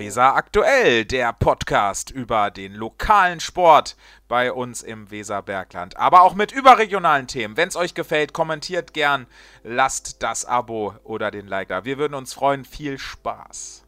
Weser 0.00 0.34
aktuell, 0.34 1.04
der 1.04 1.34
Podcast 1.34 2.10
über 2.10 2.50
den 2.50 2.72
lokalen 2.72 3.38
Sport 3.38 3.98
bei 4.28 4.50
uns 4.50 4.82
im 4.82 5.10
Weserbergland, 5.10 5.98
aber 5.98 6.22
auch 6.22 6.34
mit 6.34 6.52
überregionalen 6.52 7.26
Themen. 7.26 7.58
Wenn 7.58 7.68
es 7.68 7.76
euch 7.76 7.92
gefällt, 7.92 8.32
kommentiert 8.32 8.94
gern, 8.94 9.26
lasst 9.62 10.22
das 10.22 10.46
Abo 10.46 10.94
oder 11.04 11.30
den 11.30 11.46
Like 11.46 11.68
da. 11.68 11.84
Wir 11.84 11.98
würden 11.98 12.14
uns 12.14 12.32
freuen. 12.32 12.64
Viel 12.64 12.98
Spaß. 12.98 13.84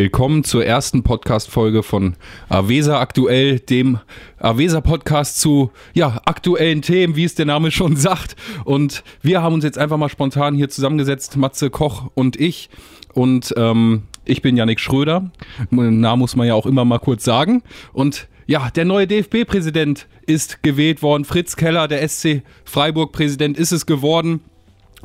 Willkommen 0.00 0.44
zur 0.44 0.64
ersten 0.64 1.02
Podcast-Folge 1.02 1.82
von 1.82 2.16
Avesa 2.48 2.98
Aktuell, 3.02 3.58
dem 3.58 3.98
Avesa-Podcast 4.38 5.38
zu 5.38 5.72
ja, 5.92 6.22
aktuellen 6.24 6.80
Themen, 6.80 7.16
wie 7.16 7.24
es 7.24 7.34
der 7.34 7.44
Name 7.44 7.70
schon 7.70 7.96
sagt. 7.98 8.34
Und 8.64 9.04
wir 9.20 9.42
haben 9.42 9.52
uns 9.52 9.62
jetzt 9.62 9.76
einfach 9.76 9.98
mal 9.98 10.08
spontan 10.08 10.54
hier 10.54 10.70
zusammengesetzt, 10.70 11.36
Matze 11.36 11.68
Koch 11.68 12.10
und 12.14 12.40
ich. 12.40 12.70
Und 13.12 13.52
ähm, 13.58 14.04
ich 14.24 14.40
bin 14.40 14.56
Yannick 14.56 14.80
Schröder. 14.80 15.32
Namen 15.68 16.18
muss 16.18 16.34
man 16.34 16.46
ja 16.46 16.54
auch 16.54 16.64
immer 16.64 16.86
mal 16.86 16.98
kurz 16.98 17.22
sagen. 17.22 17.62
Und 17.92 18.26
ja, 18.46 18.70
der 18.70 18.86
neue 18.86 19.06
DFB-Präsident 19.06 20.06
ist 20.24 20.62
gewählt 20.62 21.02
worden. 21.02 21.26
Fritz 21.26 21.56
Keller, 21.56 21.88
der 21.88 22.08
SC 22.08 22.42
Freiburg-Präsident, 22.64 23.58
ist 23.58 23.72
es 23.72 23.84
geworden. 23.84 24.40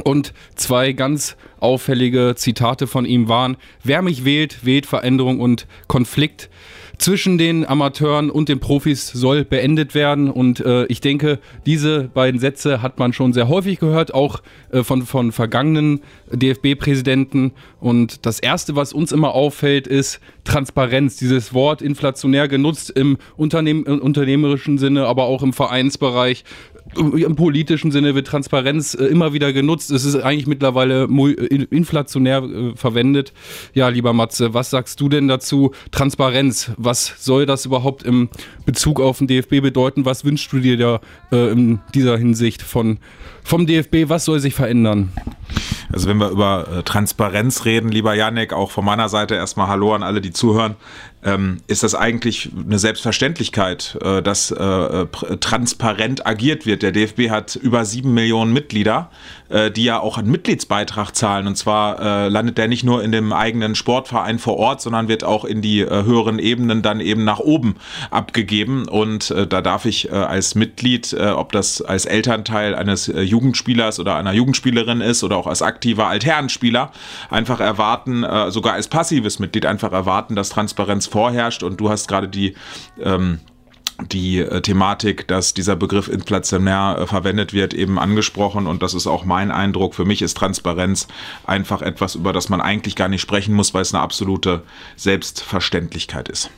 Und 0.04 0.34
zwei 0.56 0.92
ganz 0.92 1.36
auffällige 1.60 2.34
Zitate 2.36 2.88
von 2.88 3.06
ihm 3.06 3.28
waren, 3.28 3.58
wer 3.84 4.02
mich 4.02 4.26
wählt, 4.26 4.66
wählt 4.66 4.86
Veränderung 4.86 5.40
und 5.40 5.68
Konflikt 5.88 6.50
zwischen 6.98 7.38
den 7.38 7.66
Amateuren 7.68 8.30
und 8.30 8.50
den 8.50 8.60
Profis 8.60 9.08
soll 9.08 9.44
beendet 9.44 9.96
werden. 9.96 10.30
Und 10.30 10.60
äh, 10.60 10.86
ich 10.86 11.02
denke, 11.02 11.40
diese 11.66 12.10
beiden 12.14 12.40
Sätze 12.40 12.82
hat 12.82 13.00
man 13.00 13.14
schon 13.14 13.34
sehr 13.34 13.48
häufig 13.48 13.80
gehört, 13.80 14.14
auch 14.14 14.42
äh, 14.72 14.84
von, 14.84 15.04
von 15.04 15.32
vergangenen 15.32 16.02
DFB-Präsidenten. 16.32 17.52
Und 17.80 18.26
das 18.26 18.40
Erste, 18.40 18.76
was 18.76 18.94
uns 18.94 19.12
immer 19.12 19.34
auffällt, 19.34 19.88
ist 19.88 20.20
Transparenz. 20.44 21.18
Dieses 21.18 21.54
Wort 21.54 21.82
inflationär 21.82 22.48
genutzt 22.48 22.92
im 22.92 23.18
Unternehm 23.36 23.84
unternehmerischen 23.84 24.78
Sinne, 24.78 25.06
aber 25.06 25.26
auch 25.26 25.44
im 25.44 25.54
Vereinsbereich 25.54 26.44
im 26.98 27.36
politischen 27.36 27.92
Sinne 27.92 28.16
wird 28.16 28.28
Transparenz 28.28 28.94
äh, 28.94 29.06
immer 29.06 29.34
wieder 29.34 29.54
genutzt. 29.54 29.92
Es 29.92 30.06
ist 30.06 30.16
eigentlich 30.16 30.48
mittlerweile 30.48 31.08
inflationär 31.70 32.44
äh, 32.44 32.76
verwendet. 32.76 33.34
Ja, 33.74 33.90
lieber 33.90 34.14
Matze, 34.14 34.54
was 34.54 34.70
sagst 34.70 35.00
du 35.02 35.10
denn 35.10 35.28
dazu? 35.28 35.72
Transparenz, 35.92 36.72
was 36.78 37.14
soll 37.18 37.46
das 37.46 37.66
überhaupt 37.66 38.04
im 38.04 38.30
Bezug 38.66 39.00
auf 39.00 39.20
den 39.20 39.28
DFB 39.28 39.62
bedeuten? 39.62 40.06
Was 40.06 40.26
wünschst 40.26 40.52
du 40.54 40.60
dir 40.60 40.78
da 40.78 41.02
äh, 41.32 41.52
in 41.52 41.80
dieser 41.94 42.18
Hinsicht 42.18 42.62
von, 42.62 43.00
vom 43.44 43.68
DFB? 43.68 44.10
Was 44.10 44.26
soll 44.26 44.40
sich 44.40 44.54
verändern? 44.54 45.12
Also 45.92 46.10
wenn 46.10 46.18
wir 46.18 46.30
über 46.30 46.68
äh, 46.68 46.84
Transparenz 46.84 47.66
reden, 47.66 47.90
lieber 47.90 48.14
Janik, 48.16 48.54
auch 48.54 48.72
von 48.72 48.86
meiner 48.86 49.10
Seite 49.10 49.36
erstmal 49.36 49.68
Hallo 49.68 49.94
an 49.94 50.04
alle, 50.04 50.22
die 50.22 50.32
zuhören 50.32 50.76
ähm, 51.26 51.58
ist 51.68 51.84
das 51.84 51.96
eigentlich 51.96 52.52
eine 52.56 52.80
Selbstverständlichkeit, 52.80 53.98
äh, 54.02 54.22
dass 54.22 54.52
äh, 54.52 54.64
äh 54.64 55.08
transparent 55.40 56.26
agiert 56.26 56.66
wird. 56.66 56.84
Der 56.84 56.92
DFB 56.92 57.30
hat 57.30 57.56
über 57.56 57.84
sieben 57.84 58.14
Millionen 58.14 58.54
Mitglieder, 58.54 59.10
äh, 59.50 59.72
die 59.72 59.84
ja 59.84 60.00
auch 60.00 60.18
einen 60.18 60.30
Mitgliedsbeitrag 60.30 61.16
zahlen. 61.16 61.48
Und 61.48 61.56
zwar 61.56 62.00
äh, 62.00 62.30
landet 62.30 62.58
der 62.58 62.68
nicht 62.68 62.84
nur 62.84 63.04
in 63.04 63.12
dem 63.12 63.34
eigenen 63.34 63.76
Sportverein 63.76 64.38
vor 64.38 64.58
Ort, 64.58 64.82
sondern 64.82 65.08
wird 65.08 65.24
auch 65.24 65.46
in 65.46 65.62
die 65.62 65.82
äh, 65.82 66.04
höheren 66.04 66.38
Ebenen 66.38 66.84
dann 66.84 67.00
eben 67.00 67.24
nach 67.24 67.40
oben 67.40 67.76
abgegeben. 68.12 68.88
Und 68.88 69.34
da 69.50 69.62
darf 69.62 69.86
ich 69.86 70.12
als 70.12 70.56
Mitglied, 70.56 71.14
ob 71.14 71.52
das 71.52 71.82
als 71.82 72.06
Elternteil 72.06 72.76
eines 72.76 73.08
Jugendspielers 73.08 74.00
oder 74.00 74.16
einer 74.16 74.34
Jugendspielerin 74.34 75.02
ist 75.02 75.24
oder 75.24 75.38
auch 75.38 75.48
als 75.48 75.62
aktiver 75.62 76.08
Altherrenspieler, 76.08 76.92
einfach 77.30 77.60
erwarten, 77.60 78.26
sogar 78.50 78.74
als 78.74 78.88
passives 78.88 79.40
Mitglied 79.40 79.66
einfach 79.66 79.92
erwarten, 79.92 80.36
dass 80.36 80.50
Transparenz 80.50 81.08
vorherrscht 81.16 81.64
und 81.64 81.80
du 81.80 81.90
hast 81.90 82.10
gerade 82.10 82.28
die 82.28 82.56
ähm, 83.02 83.40
die 84.12 84.40
äh, 84.40 84.62
Thematik, 84.62 85.26
dass 85.30 85.54
dieser 85.54 85.78
Begriff 85.78 86.10
inflationär 86.10 86.98
äh, 87.00 87.08
verwendet 87.08 87.54
wird, 87.54 87.74
eben 87.74 87.98
angesprochen 87.98 88.68
und 88.68 88.84
das 88.84 88.94
ist 88.94 89.08
auch 89.08 89.24
mein 89.24 89.52
Eindruck. 89.52 89.96
Für 89.96 90.04
mich 90.04 90.22
ist 90.22 90.36
Transparenz 90.36 91.08
einfach 91.46 91.82
etwas, 91.82 92.16
über 92.16 92.34
das 92.34 92.50
man 92.50 92.60
eigentlich 92.60 92.98
gar 92.98 93.08
nicht 93.08 93.22
sprechen 93.22 93.56
muss, 93.56 93.74
weil 93.74 93.84
es 93.84 93.94
eine 93.94 94.04
absolute 94.04 94.64
Selbstverständlichkeit 94.98 96.28
ist. 96.28 96.50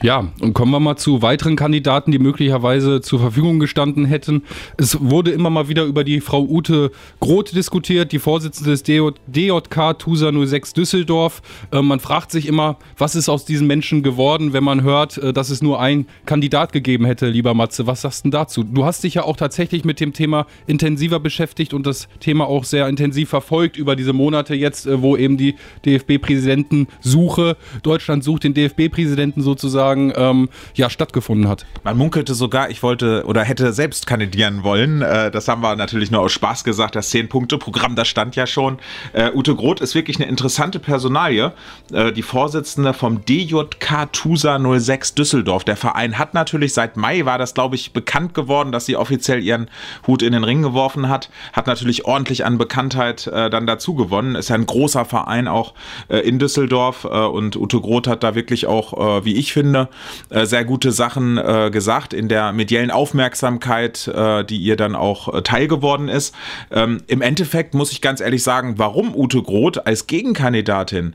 Ja, 0.00 0.28
und 0.40 0.54
kommen 0.54 0.70
wir 0.70 0.78
mal 0.78 0.96
zu 0.96 1.22
weiteren 1.22 1.56
Kandidaten, 1.56 2.12
die 2.12 2.20
möglicherweise 2.20 3.00
zur 3.00 3.18
Verfügung 3.18 3.58
gestanden 3.58 4.04
hätten. 4.04 4.42
Es 4.76 5.00
wurde 5.00 5.32
immer 5.32 5.50
mal 5.50 5.68
wieder 5.68 5.84
über 5.84 6.04
die 6.04 6.20
Frau 6.20 6.44
Ute 6.44 6.92
Groth 7.18 7.52
diskutiert, 7.52 8.12
die 8.12 8.20
Vorsitzende 8.20 8.70
des 8.70 8.84
DJK 8.84 9.98
TUSA 9.98 10.30
06 10.32 10.72
Düsseldorf. 10.74 11.42
Äh, 11.72 11.82
man 11.82 11.98
fragt 11.98 12.30
sich 12.30 12.46
immer, 12.46 12.76
was 12.96 13.16
ist 13.16 13.28
aus 13.28 13.44
diesen 13.44 13.66
Menschen 13.66 14.04
geworden, 14.04 14.52
wenn 14.52 14.62
man 14.62 14.84
hört, 14.84 15.18
äh, 15.18 15.32
dass 15.32 15.50
es 15.50 15.62
nur 15.62 15.80
einen 15.80 16.06
Kandidat 16.26 16.72
gegeben 16.72 17.04
hätte, 17.04 17.26
lieber 17.26 17.54
Matze. 17.54 17.88
Was 17.88 18.02
sagst 18.02 18.24
du 18.24 18.30
dazu? 18.30 18.62
Du 18.62 18.84
hast 18.84 19.02
dich 19.02 19.14
ja 19.14 19.24
auch 19.24 19.36
tatsächlich 19.36 19.84
mit 19.84 19.98
dem 19.98 20.12
Thema 20.12 20.46
intensiver 20.68 21.18
beschäftigt 21.18 21.74
und 21.74 21.86
das 21.86 22.06
Thema 22.20 22.46
auch 22.46 22.62
sehr 22.62 22.86
intensiv 22.86 23.30
verfolgt 23.30 23.76
über 23.76 23.96
diese 23.96 24.12
Monate 24.12 24.54
jetzt, 24.54 24.86
äh, 24.86 25.02
wo 25.02 25.16
eben 25.16 25.36
die 25.36 25.56
DFB-Präsidentensuche, 25.84 27.56
Deutschland 27.82 28.22
sucht 28.22 28.44
den 28.44 28.54
DFB-Präsidenten 28.54 29.27
sozusagen, 29.36 29.68
sozusagen 29.78 30.12
ähm, 30.16 30.48
ja, 30.74 30.90
stattgefunden 30.90 31.48
hat. 31.48 31.66
Man 31.84 31.96
munkelte 31.96 32.34
sogar, 32.34 32.70
ich 32.70 32.82
wollte 32.82 33.24
oder 33.26 33.42
hätte 33.44 33.72
selbst 33.72 34.06
kandidieren 34.06 34.62
wollen. 34.62 35.02
Äh, 35.02 35.30
das 35.30 35.48
haben 35.48 35.62
wir 35.62 35.76
natürlich 35.76 36.10
nur 36.10 36.20
aus 36.20 36.32
Spaß 36.32 36.64
gesagt. 36.64 36.96
Das 36.96 37.12
10-Punkte-Programm, 37.12 37.96
das 37.96 38.08
stand 38.08 38.36
ja 38.36 38.46
schon. 38.46 38.78
Äh, 39.12 39.30
Ute 39.34 39.54
Groth 39.54 39.80
ist 39.80 39.94
wirklich 39.94 40.18
eine 40.18 40.28
interessante 40.28 40.78
Personalie. 40.78 41.52
Äh, 41.92 42.12
die 42.12 42.22
Vorsitzende 42.22 42.92
vom 42.92 43.24
DJK 43.24 44.12
TUSA 44.12 44.58
06 44.58 45.14
Düsseldorf. 45.14 45.64
Der 45.64 45.76
Verein 45.76 46.18
hat 46.18 46.34
natürlich 46.34 46.74
seit 46.74 46.96
Mai, 46.96 47.24
war 47.24 47.38
das 47.38 47.54
glaube 47.54 47.76
ich, 47.76 47.92
bekannt 47.92 48.34
geworden, 48.34 48.72
dass 48.72 48.86
sie 48.86 48.96
offiziell 48.96 49.42
ihren 49.42 49.70
Hut 50.06 50.22
in 50.22 50.32
den 50.32 50.44
Ring 50.44 50.62
geworfen 50.62 51.08
hat. 51.08 51.30
Hat 51.52 51.66
natürlich 51.66 52.04
ordentlich 52.04 52.44
an 52.44 52.58
Bekanntheit 52.58 53.26
äh, 53.26 53.50
dann 53.50 53.66
dazu 53.66 53.94
gewonnen. 53.94 54.34
Ist 54.34 54.48
ja 54.48 54.54
ein 54.54 54.66
großer 54.66 55.04
Verein 55.04 55.48
auch 55.48 55.74
äh, 56.08 56.18
in 56.18 56.38
Düsseldorf 56.38 57.04
äh, 57.04 57.08
und 57.08 57.56
Ute 57.56 57.80
Groth 57.80 58.06
hat 58.06 58.22
da 58.22 58.34
wirklich 58.34 58.66
auch, 58.66 59.17
wie 59.24 59.34
ich 59.34 59.52
finde, 59.52 59.88
äh, 60.30 60.46
sehr 60.46 60.64
gute 60.64 60.92
Sachen 60.92 61.38
äh, 61.38 61.70
gesagt 61.70 62.12
in 62.12 62.28
der 62.28 62.52
mediellen 62.52 62.90
Aufmerksamkeit, 62.90 64.08
äh, 64.08 64.44
die 64.44 64.58
ihr 64.58 64.76
dann 64.76 64.94
auch 64.94 65.34
äh, 65.34 65.42
teil 65.42 65.68
geworden 65.68 66.08
ist. 66.08 66.34
Ähm, 66.70 66.98
Im 67.06 67.22
Endeffekt 67.22 67.74
muss 67.74 67.92
ich 67.92 68.00
ganz 68.00 68.20
ehrlich 68.20 68.42
sagen, 68.42 68.74
warum 68.78 69.14
Ute 69.14 69.42
Groth 69.42 69.86
als 69.86 70.06
Gegenkandidatin 70.06 71.14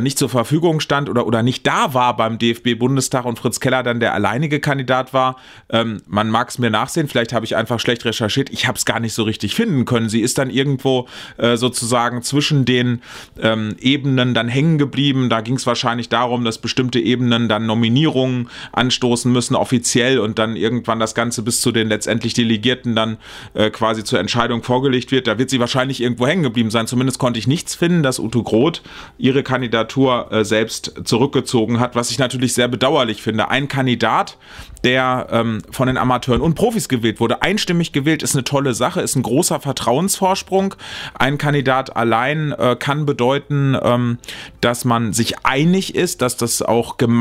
nicht 0.00 0.18
zur 0.18 0.30
Verfügung 0.30 0.80
stand 0.80 1.10
oder, 1.10 1.26
oder 1.26 1.42
nicht 1.42 1.66
da 1.66 1.92
war 1.92 2.16
beim 2.16 2.38
DFB-Bundestag 2.38 3.26
und 3.26 3.38
Fritz 3.38 3.60
Keller 3.60 3.82
dann 3.82 4.00
der 4.00 4.14
alleinige 4.14 4.58
Kandidat 4.58 5.12
war. 5.12 5.36
Ähm, 5.68 6.00
man 6.06 6.30
mag 6.30 6.48
es 6.48 6.58
mir 6.58 6.70
nachsehen, 6.70 7.06
vielleicht 7.06 7.34
habe 7.34 7.44
ich 7.44 7.54
einfach 7.54 7.78
schlecht 7.78 8.04
recherchiert. 8.06 8.48
Ich 8.48 8.66
habe 8.66 8.78
es 8.78 8.86
gar 8.86 8.98
nicht 8.98 9.12
so 9.12 9.24
richtig 9.24 9.54
finden 9.54 9.84
können. 9.84 10.08
Sie 10.08 10.22
ist 10.22 10.38
dann 10.38 10.48
irgendwo 10.48 11.06
sozusagen 11.36 12.22
zwischen 12.22 12.64
den 12.64 13.02
ähm, 13.40 13.76
Ebenen 13.80 14.34
dann 14.34 14.48
hängen 14.48 14.78
geblieben. 14.78 15.28
Da 15.28 15.40
ging 15.40 15.56
es 15.56 15.66
wahrscheinlich 15.66 16.08
darum, 16.08 16.44
dass 16.44 16.58
bestimmte 16.58 16.98
Ebenen 16.98 17.30
dann 17.48 17.66
nominiert 17.66 17.94
Nominierungen 17.94 18.50
anstoßen 18.72 19.32
müssen, 19.32 19.54
offiziell, 19.54 20.18
und 20.18 20.38
dann 20.38 20.56
irgendwann 20.56 20.98
das 20.98 21.14
Ganze 21.14 21.42
bis 21.42 21.60
zu 21.60 21.70
den 21.70 21.88
letztendlich 21.88 22.34
Delegierten 22.34 22.96
dann 22.96 23.18
äh, 23.54 23.70
quasi 23.70 24.04
zur 24.04 24.18
Entscheidung 24.18 24.62
vorgelegt 24.62 25.12
wird. 25.12 25.26
Da 25.26 25.38
wird 25.38 25.50
sie 25.50 25.60
wahrscheinlich 25.60 26.00
irgendwo 26.00 26.26
hängen 26.26 26.42
geblieben 26.42 26.70
sein. 26.70 26.86
Zumindest 26.86 27.18
konnte 27.18 27.38
ich 27.38 27.46
nichts 27.46 27.74
finden, 27.74 28.02
dass 28.02 28.18
Ute 28.18 28.42
Groth 28.42 28.82
ihre 29.18 29.42
Kandidatur 29.42 30.32
äh, 30.32 30.44
selbst 30.44 30.94
zurückgezogen 31.04 31.78
hat, 31.80 31.94
was 31.94 32.10
ich 32.10 32.18
natürlich 32.18 32.54
sehr 32.54 32.68
bedauerlich 32.68 33.22
finde. 33.22 33.48
Ein 33.48 33.68
Kandidat, 33.68 34.38
der 34.82 35.28
ähm, 35.30 35.62
von 35.70 35.86
den 35.86 35.96
Amateuren 35.96 36.42
und 36.42 36.54
Profis 36.54 36.88
gewählt 36.88 37.20
wurde, 37.20 37.42
einstimmig 37.42 37.92
gewählt, 37.92 38.22
ist 38.22 38.34
eine 38.34 38.44
tolle 38.44 38.74
Sache, 38.74 39.00
ist 39.00 39.16
ein 39.16 39.22
großer 39.22 39.60
Vertrauensvorsprung. 39.60 40.74
Ein 41.14 41.38
Kandidat 41.38 41.96
allein 41.96 42.52
äh, 42.52 42.76
kann 42.78 43.06
bedeuten, 43.06 43.76
ähm, 43.82 44.18
dass 44.60 44.84
man 44.84 45.12
sich 45.12 45.44
einig 45.44 45.94
ist, 45.94 46.22
dass 46.22 46.36
das 46.36 46.60
auch 46.60 46.96
gemeinsam 46.96 47.13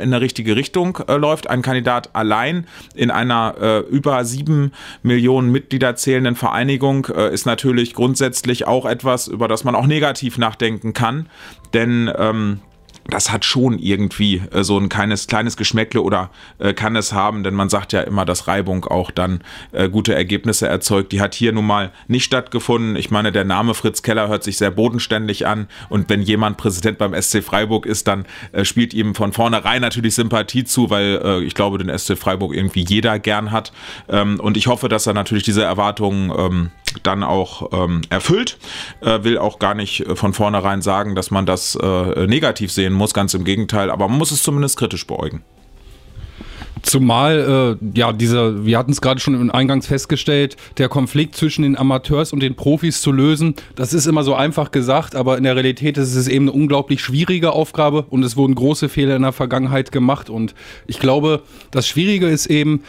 in 0.00 0.08
eine 0.08 0.20
richtige 0.20 0.56
Richtung 0.56 0.98
äh, 1.08 1.16
läuft. 1.16 1.48
Ein 1.48 1.62
Kandidat 1.62 2.14
allein 2.14 2.66
in 2.94 3.10
einer 3.10 3.54
äh, 3.60 3.78
über 3.80 4.24
sieben 4.24 4.72
Millionen 5.02 5.50
Mitglieder 5.50 5.96
zählenden 5.96 6.36
Vereinigung 6.36 7.06
äh, 7.06 7.32
ist 7.32 7.46
natürlich 7.46 7.94
grundsätzlich 7.94 8.66
auch 8.66 8.86
etwas, 8.86 9.28
über 9.28 9.48
das 9.48 9.64
man 9.64 9.74
auch 9.74 9.86
negativ 9.86 10.38
nachdenken 10.38 10.92
kann. 10.92 11.28
Denn 11.74 12.10
ähm, 12.16 12.60
das 13.08 13.30
hat 13.30 13.44
schon 13.44 13.78
irgendwie 13.78 14.42
äh, 14.52 14.64
so 14.64 14.78
ein 14.78 14.88
kleines, 14.88 15.26
kleines 15.26 15.56
Geschmäckle 15.56 16.02
oder 16.02 16.30
äh, 16.58 16.72
kann 16.72 16.96
es 16.96 17.12
haben, 17.12 17.42
denn 17.44 17.54
man 17.54 17.68
sagt 17.68 17.92
ja 17.92 18.00
immer, 18.00 18.24
dass 18.24 18.48
Reibung 18.48 18.84
auch 18.84 19.10
dann 19.10 19.40
äh, 19.72 19.88
gute 19.88 20.14
Ergebnisse 20.14 20.66
erzeugt. 20.68 21.12
Die 21.12 21.20
hat 21.20 21.34
hier 21.34 21.52
nun 21.52 21.66
mal 21.66 21.92
nicht 22.08 22.24
stattgefunden. 22.24 22.96
Ich 22.96 23.10
meine, 23.10 23.32
der 23.32 23.44
Name 23.44 23.74
Fritz 23.74 24.02
Keller 24.02 24.28
hört 24.28 24.44
sich 24.44 24.56
sehr 24.58 24.70
bodenständig 24.70 25.46
an 25.46 25.68
und 25.88 26.08
wenn 26.08 26.22
jemand 26.22 26.56
Präsident 26.56 26.98
beim 26.98 27.20
SC 27.20 27.42
Freiburg 27.42 27.86
ist, 27.86 28.08
dann 28.08 28.26
äh, 28.52 28.64
spielt 28.64 28.94
ihm 28.94 29.14
von 29.14 29.32
vornherein 29.32 29.82
natürlich 29.82 30.14
Sympathie 30.14 30.64
zu, 30.64 30.90
weil 30.90 31.20
äh, 31.22 31.40
ich 31.44 31.54
glaube, 31.54 31.78
den 31.78 31.96
SC 31.96 32.16
Freiburg 32.16 32.54
irgendwie 32.54 32.84
jeder 32.86 33.18
gern 33.18 33.52
hat. 33.52 33.72
Ähm, 34.08 34.40
und 34.40 34.56
ich 34.56 34.66
hoffe, 34.66 34.88
dass 34.88 35.06
er 35.06 35.14
natürlich 35.14 35.44
diese 35.44 35.62
Erwartungen 35.62 36.32
ähm, 36.36 36.70
dann 37.02 37.22
auch 37.22 37.72
ähm, 37.72 38.02
erfüllt. 38.10 38.58
Äh, 39.00 39.24
will 39.24 39.38
auch 39.38 39.58
gar 39.58 39.74
nicht 39.74 40.04
von 40.14 40.32
vornherein 40.32 40.82
sagen, 40.82 41.14
dass 41.14 41.30
man 41.30 41.46
das 41.46 41.76
äh, 41.76 42.26
negativ 42.26 42.72
sehen 42.72 42.92
muss, 42.92 43.14
ganz 43.14 43.34
im 43.34 43.44
Gegenteil, 43.44 43.90
aber 43.90 44.08
man 44.08 44.18
muss 44.18 44.30
es 44.30 44.42
zumindest 44.42 44.78
kritisch 44.78 45.06
beäugen. 45.06 45.42
Zumal, 46.86 47.76
äh, 47.82 47.98
ja, 47.98 48.12
dieser, 48.12 48.64
wir 48.64 48.78
hatten 48.78 48.92
es 48.92 49.00
gerade 49.00 49.18
schon 49.18 49.50
Eingangs 49.50 49.88
festgestellt, 49.88 50.56
der 50.78 50.88
Konflikt 50.88 51.34
zwischen 51.34 51.62
den 51.62 51.76
Amateurs 51.76 52.32
und 52.32 52.38
den 52.38 52.54
Profis 52.54 53.00
zu 53.00 53.10
lösen, 53.10 53.56
das 53.74 53.92
ist 53.92 54.06
immer 54.06 54.22
so 54.22 54.36
einfach 54.36 54.70
gesagt, 54.70 55.16
aber 55.16 55.36
in 55.36 55.42
der 55.42 55.56
Realität 55.56 55.98
ist 55.98 56.14
es 56.14 56.28
eben 56.28 56.44
eine 56.44 56.52
unglaublich 56.52 57.00
schwierige 57.00 57.50
Aufgabe 57.50 58.06
und 58.08 58.22
es 58.22 58.36
wurden 58.36 58.54
große 58.54 58.88
Fehler 58.88 59.16
in 59.16 59.22
der 59.22 59.32
Vergangenheit 59.32 59.90
gemacht. 59.90 60.30
Und 60.30 60.54
ich 60.86 61.00
glaube, 61.00 61.42
das 61.72 61.88
Schwierige 61.88 62.28
ist 62.28 62.46
eben 62.46 62.84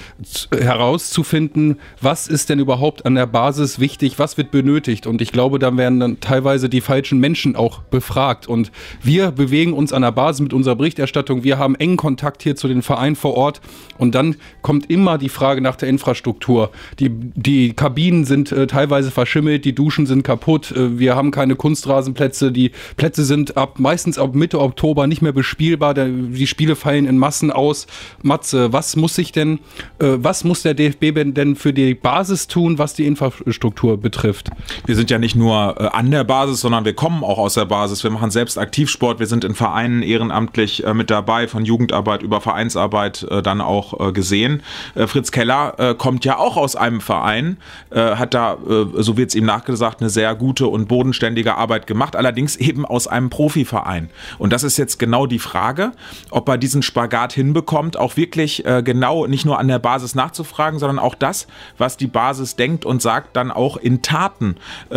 herauszufinden, 0.51 1.79
was 1.99 2.27
ist 2.27 2.49
denn 2.49 2.59
überhaupt 2.59 3.03
an 3.07 3.15
der 3.15 3.25
Basis 3.25 3.79
wichtig, 3.79 4.19
was 4.19 4.37
wird 4.37 4.51
benötigt. 4.51 5.07
Und 5.07 5.23
ich 5.23 5.31
glaube, 5.31 5.57
da 5.57 5.75
werden 5.75 5.99
dann 5.99 6.19
teilweise 6.19 6.69
die 6.69 6.81
falschen 6.81 7.19
Menschen 7.19 7.55
auch 7.55 7.81
befragt. 7.81 8.47
Und 8.47 8.71
wir 9.01 9.31
bewegen 9.31 9.73
uns 9.73 9.91
an 9.91 10.03
der 10.03 10.11
Basis 10.11 10.41
mit 10.41 10.53
unserer 10.53 10.75
Berichterstattung. 10.75 11.43
Wir 11.43 11.57
haben 11.57 11.73
engen 11.73 11.97
Kontakt 11.97 12.43
hier 12.43 12.55
zu 12.55 12.67
den 12.67 12.83
Vereinen 12.83 13.15
vor 13.15 13.33
Ort. 13.33 13.59
Und 13.97 14.15
dann 14.15 14.35
kommt 14.61 14.89
immer 14.89 15.17
die 15.17 15.29
Frage 15.29 15.61
nach 15.61 15.75
der 15.75 15.89
Infrastruktur. 15.89 16.71
Die, 16.99 17.09
die 17.09 17.73
Kabinen 17.73 18.25
sind 18.25 18.51
äh, 18.51 18.67
teilweise 18.67 19.11
verschimmelt, 19.11 19.65
die 19.65 19.73
Duschen 19.73 20.05
sind 20.05 20.23
kaputt, 20.23 20.71
äh, 20.71 20.99
wir 20.99 21.15
haben 21.15 21.31
keine 21.31 21.55
Kunstrasenplätze, 21.55 22.51
die 22.51 22.71
Plätze 22.95 23.23
sind 23.23 23.57
ab 23.57 23.79
meistens 23.79 24.17
ab 24.17 24.35
Mitte 24.35 24.59
Oktober 24.59 25.07
nicht 25.07 25.21
mehr 25.21 25.31
bespielbar, 25.31 25.93
der, 25.93 26.07
die 26.07 26.47
Spiele 26.47 26.75
fallen 26.75 27.05
in 27.05 27.17
Massen 27.17 27.51
aus. 27.51 27.87
Matze, 28.21 28.73
was 28.73 28.95
muss 28.95 29.15
sich 29.15 29.31
denn, 29.31 29.59
äh, 29.99 30.17
was 30.17 30.43
muss 30.43 30.63
der 30.63 30.73
DFB 30.73 31.13
denn 31.33 31.55
für 31.55 31.73
die 31.73 31.93
Basis 31.93 32.47
tun, 32.47 32.77
was 32.77 32.93
die 32.93 33.05
Infrastruktur 33.05 33.97
betrifft? 33.97 34.49
Wir 34.85 34.95
sind 34.95 35.09
ja 35.09 35.19
nicht 35.19 35.35
nur 35.35 35.75
äh, 35.79 35.87
an 35.87 36.11
der 36.11 36.23
Basis, 36.23 36.61
sondern 36.61 36.85
wir 36.85 36.93
kommen 36.93 37.23
auch 37.23 37.37
aus 37.37 37.55
der 37.55 37.65
Basis. 37.65 38.03
Wir 38.03 38.11
machen 38.11 38.31
selbst 38.31 38.57
Aktivsport, 38.57 39.19
wir 39.19 39.27
sind 39.27 39.43
in 39.43 39.55
Vereinen 39.55 40.03
ehrenamtlich 40.03 40.83
äh, 40.85 40.93
mit 40.93 41.09
dabei, 41.09 41.47
von 41.47 41.65
Jugendarbeit 41.65 42.23
über 42.23 42.41
Vereinsarbeit 42.41 43.23
äh, 43.29 43.41
dann 43.41 43.61
auch 43.67 43.99
äh, 43.99 44.11
gesehen. 44.11 44.63
Äh, 44.95 45.07
Fritz 45.07 45.31
Keller 45.31 45.75
äh, 45.77 45.93
kommt 45.93 46.25
ja 46.25 46.37
auch 46.37 46.57
aus 46.57 46.75
einem 46.75 47.01
Verein, 47.01 47.57
äh, 47.89 48.15
hat 48.15 48.33
da, 48.33 48.53
äh, 48.53 48.85
so 48.95 49.17
wird 49.17 49.29
es 49.29 49.35
ihm 49.35 49.45
nachgesagt, 49.45 50.01
eine 50.01 50.09
sehr 50.09 50.33
gute 50.35 50.67
und 50.67 50.87
bodenständige 50.87 51.55
Arbeit 51.55 51.85
gemacht, 51.87 52.15
allerdings 52.15 52.55
eben 52.55 52.85
aus 52.85 53.07
einem 53.07 53.29
Profiverein. 53.29 54.09
Und 54.37 54.53
das 54.53 54.63
ist 54.63 54.77
jetzt 54.77 54.97
genau 54.97 55.25
die 55.25 55.39
Frage, 55.39 55.91
ob 56.31 56.47
er 56.49 56.57
diesen 56.57 56.81
Spagat 56.81 57.33
hinbekommt, 57.33 57.97
auch 57.97 58.17
wirklich 58.17 58.63
genau 58.83 59.27
nicht 59.27 59.45
nur 59.45 59.59
an 59.59 59.67
der 59.67 59.79
Basis 59.79 60.15
nachzufragen, 60.15 60.79
sondern 60.79 60.99
auch 60.99 61.15
das, 61.15 61.47
was 61.77 61.97
die 61.97 62.07
Basis 62.07 62.55
denkt 62.55 62.85
und 62.85 63.01
sagt, 63.01 63.35
dann 63.35 63.51
auch 63.51 63.77
in 63.77 64.01
Taten 64.01 64.55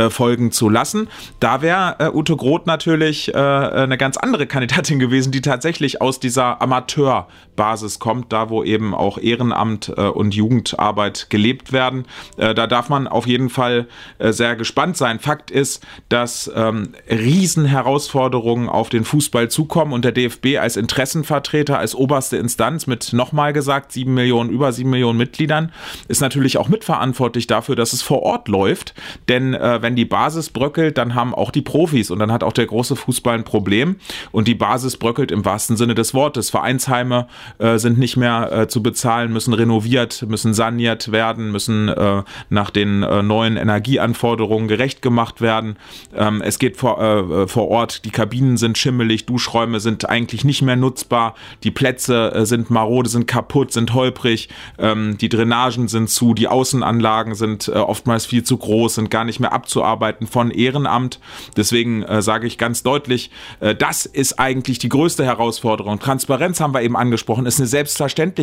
folgen 0.08 0.52
zu 0.52 0.68
lassen. 0.68 1.08
Da 1.40 1.62
wäre 1.62 2.12
Ute 2.14 2.36
Groth 2.36 2.66
natürlich 2.66 3.34
eine 3.34 3.98
ganz 3.98 4.16
andere 4.16 4.46
Kandidatin 4.46 4.98
gewesen, 4.98 5.32
die 5.32 5.40
tatsächlich 5.40 6.00
aus 6.00 6.20
dieser 6.20 6.62
Amateurbasis 6.62 7.98
kommt, 7.98 8.32
da 8.32 8.50
wo 8.50 8.59
eben 8.64 8.94
auch 8.94 9.18
Ehrenamt 9.18 9.92
äh, 9.96 10.02
und 10.02 10.34
Jugendarbeit 10.34 11.28
gelebt 11.30 11.72
werden. 11.72 12.04
Äh, 12.36 12.54
da 12.54 12.66
darf 12.66 12.88
man 12.88 13.06
auf 13.06 13.26
jeden 13.26 13.50
Fall 13.50 13.86
äh, 14.18 14.32
sehr 14.32 14.56
gespannt 14.56 14.96
sein. 14.96 15.18
Fakt 15.18 15.50
ist, 15.50 15.86
dass 16.08 16.50
ähm, 16.54 16.94
Riesenherausforderungen 17.08 18.68
auf 18.68 18.88
den 18.88 19.04
Fußball 19.04 19.48
zukommen 19.48 19.92
und 19.92 20.04
der 20.04 20.12
DFB 20.12 20.58
als 20.58 20.76
Interessenvertreter, 20.76 21.78
als 21.78 21.94
oberste 21.94 22.36
Instanz 22.36 22.86
mit 22.86 23.12
nochmal 23.12 23.52
gesagt 23.52 23.92
sieben 23.92 24.14
Millionen, 24.14 24.50
über 24.50 24.72
sieben 24.72 24.90
Millionen 24.90 25.18
Mitgliedern, 25.18 25.72
ist 26.08 26.20
natürlich 26.20 26.56
auch 26.58 26.68
mitverantwortlich 26.68 27.46
dafür, 27.46 27.76
dass 27.76 27.92
es 27.92 28.02
vor 28.02 28.22
Ort 28.22 28.48
läuft. 28.48 28.94
Denn 29.28 29.54
äh, 29.54 29.82
wenn 29.82 29.96
die 29.96 30.04
Basis 30.04 30.50
bröckelt, 30.50 30.98
dann 30.98 31.14
haben 31.14 31.34
auch 31.34 31.50
die 31.50 31.62
Profis 31.62 32.10
und 32.10 32.18
dann 32.18 32.32
hat 32.32 32.42
auch 32.42 32.52
der 32.52 32.66
große 32.66 32.96
Fußball 32.96 33.36
ein 33.36 33.44
Problem. 33.44 33.96
Und 34.32 34.48
die 34.48 34.54
Basis 34.54 34.96
bröckelt 34.96 35.30
im 35.30 35.44
wahrsten 35.44 35.76
Sinne 35.76 35.94
des 35.94 36.14
Wortes. 36.14 36.50
Vereinsheime 36.50 37.26
äh, 37.58 37.78
sind 37.78 37.98
nicht 37.98 38.16
mehr 38.16 38.49
äh, 38.50 38.66
zu 38.66 38.82
bezahlen, 38.82 39.32
müssen 39.32 39.54
renoviert, 39.54 40.24
müssen 40.28 40.54
saniert 40.54 41.12
werden, 41.12 41.52
müssen 41.52 41.88
äh, 41.88 42.22
nach 42.48 42.70
den 42.70 43.02
äh, 43.02 43.22
neuen 43.22 43.56
Energieanforderungen 43.56 44.68
gerecht 44.68 45.02
gemacht 45.02 45.40
werden. 45.40 45.76
Ähm, 46.14 46.42
es 46.42 46.58
geht 46.58 46.76
vor, 46.76 47.00
äh, 47.00 47.48
vor 47.48 47.68
Ort, 47.68 48.04
die 48.04 48.10
Kabinen 48.10 48.56
sind 48.56 48.78
schimmelig, 48.78 49.26
Duschräume 49.26 49.80
sind 49.80 50.08
eigentlich 50.08 50.44
nicht 50.44 50.62
mehr 50.62 50.76
nutzbar, 50.76 51.34
die 51.62 51.70
Plätze 51.70 52.32
äh, 52.32 52.46
sind 52.46 52.70
marode, 52.70 53.08
sind 53.08 53.26
kaputt, 53.26 53.72
sind 53.72 53.94
holprig, 53.94 54.48
ähm, 54.78 55.16
die 55.18 55.28
Drainagen 55.28 55.88
sind 55.88 56.10
zu, 56.10 56.34
die 56.34 56.48
Außenanlagen 56.48 57.34
sind 57.34 57.68
äh, 57.68 57.72
oftmals 57.72 58.26
viel 58.26 58.42
zu 58.42 58.56
groß, 58.56 58.96
sind 58.96 59.10
gar 59.10 59.24
nicht 59.24 59.40
mehr 59.40 59.52
abzuarbeiten 59.52 60.26
von 60.26 60.50
Ehrenamt. 60.50 61.20
Deswegen 61.56 62.02
äh, 62.02 62.22
sage 62.22 62.46
ich 62.46 62.58
ganz 62.58 62.82
deutlich, 62.82 63.30
äh, 63.60 63.74
das 63.74 64.06
ist 64.06 64.38
eigentlich 64.38 64.78
die 64.78 64.88
größte 64.88 65.24
Herausforderung. 65.24 66.00
Transparenz 66.00 66.60
haben 66.60 66.74
wir 66.74 66.82
eben 66.82 66.96
angesprochen, 66.96 67.46
ist 67.46 67.60
eine 67.60 67.68
Selbstverständlichkeit. 67.68 68.39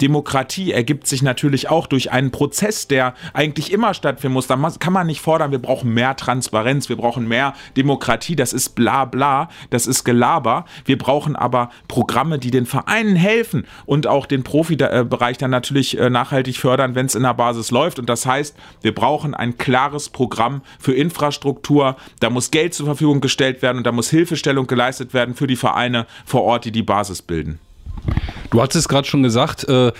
Demokratie 0.00 0.72
ergibt 0.72 1.06
sich 1.06 1.22
natürlich 1.22 1.70
auch 1.70 1.86
durch 1.86 2.12
einen 2.12 2.30
Prozess, 2.30 2.88
der 2.88 3.14
eigentlich 3.32 3.72
immer 3.72 3.94
stattfinden 3.94 4.34
muss. 4.34 4.46
Da 4.46 4.56
kann 4.78 4.92
man 4.92 5.06
nicht 5.06 5.20
fordern, 5.20 5.50
wir 5.50 5.60
brauchen 5.60 5.92
mehr 5.92 6.16
Transparenz, 6.16 6.88
wir 6.88 6.96
brauchen 6.96 7.26
mehr 7.28 7.54
Demokratie. 7.76 8.36
Das 8.36 8.52
ist 8.52 8.70
bla 8.70 9.04
bla, 9.04 9.48
das 9.70 9.86
ist 9.86 10.04
Gelaber. 10.04 10.64
Wir 10.84 10.98
brauchen 10.98 11.36
aber 11.36 11.70
Programme, 11.88 12.38
die 12.38 12.50
den 12.50 12.66
Vereinen 12.66 13.16
helfen 13.16 13.66
und 13.86 14.06
auch 14.06 14.26
den 14.26 14.44
Profibereich 14.44 15.38
dann 15.38 15.50
natürlich 15.50 15.98
äh, 15.98 16.10
nachhaltig 16.10 16.56
fördern, 16.56 16.94
wenn 16.94 17.06
es 17.06 17.14
in 17.14 17.22
der 17.22 17.34
Basis 17.34 17.70
läuft. 17.70 17.98
Und 17.98 18.08
das 18.08 18.26
heißt, 18.26 18.56
wir 18.82 18.94
brauchen 18.94 19.34
ein 19.34 19.58
klares 19.58 20.08
Programm 20.08 20.62
für 20.78 20.94
Infrastruktur. 20.94 21.96
Da 22.20 22.30
muss 22.30 22.50
Geld 22.50 22.74
zur 22.74 22.86
Verfügung 22.86 23.20
gestellt 23.20 23.62
werden 23.62 23.78
und 23.78 23.86
da 23.86 23.92
muss 23.92 24.10
Hilfestellung 24.10 24.66
geleistet 24.66 25.14
werden 25.14 25.34
für 25.34 25.46
die 25.46 25.56
Vereine 25.56 26.06
vor 26.24 26.42
Ort, 26.42 26.64
die 26.64 26.72
die 26.72 26.82
Basis 26.82 27.22
bilden. 27.22 27.58
Du 28.50 28.62
hast 28.62 28.74
es 28.74 28.88
gerade 28.88 29.06
schon 29.06 29.22
gesagt, 29.22 29.64
äh, 29.68 29.92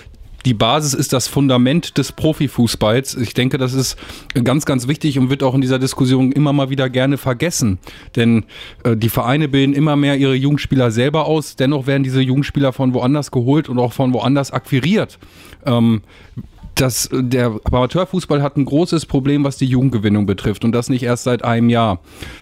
die 0.44 0.54
Basis 0.54 0.92
ist 0.92 1.12
das 1.14 1.26
Fundament 1.26 1.96
des 1.96 2.12
Profifußballs. 2.12 3.16
Ich 3.16 3.32
denke, 3.32 3.56
das 3.56 3.72
ist 3.72 3.96
ganz, 4.44 4.66
ganz 4.66 4.86
wichtig 4.88 5.18
und 5.18 5.30
wird 5.30 5.42
auch 5.42 5.54
in 5.54 5.62
dieser 5.62 5.78
Diskussion 5.78 6.32
immer 6.32 6.52
mal 6.52 6.68
wieder 6.68 6.90
gerne 6.90 7.16
vergessen. 7.16 7.78
Denn 8.14 8.44
äh, 8.84 8.96
die 8.96 9.08
Vereine 9.08 9.48
bilden 9.48 9.72
immer 9.72 9.96
mehr 9.96 10.16
ihre 10.16 10.34
Jugendspieler 10.34 10.90
selber 10.90 11.26
aus. 11.26 11.56
Dennoch 11.56 11.86
werden 11.86 12.02
diese 12.02 12.20
Jugendspieler 12.20 12.72
von 12.72 12.92
woanders 12.92 13.30
geholt 13.30 13.68
und 13.68 13.78
auch 13.78 13.94
von 13.94 14.12
woanders 14.12 14.50
akquiriert. 14.50 15.18
Ähm, 15.64 16.02
das, 16.74 17.08
der 17.12 17.58
Amateurfußball 17.64 18.42
hat 18.42 18.56
ein 18.56 18.64
großes 18.64 19.06
Problem, 19.06 19.44
was 19.44 19.56
die 19.56 19.66
Jugendgewinnung 19.66 20.26
betrifft 20.26 20.64
und 20.64 20.72
das 20.72 20.88
nicht 20.88 21.02
erst 21.02 21.24
seit 21.24 21.44
einem 21.44 21.68
Jahr. 21.68 22.00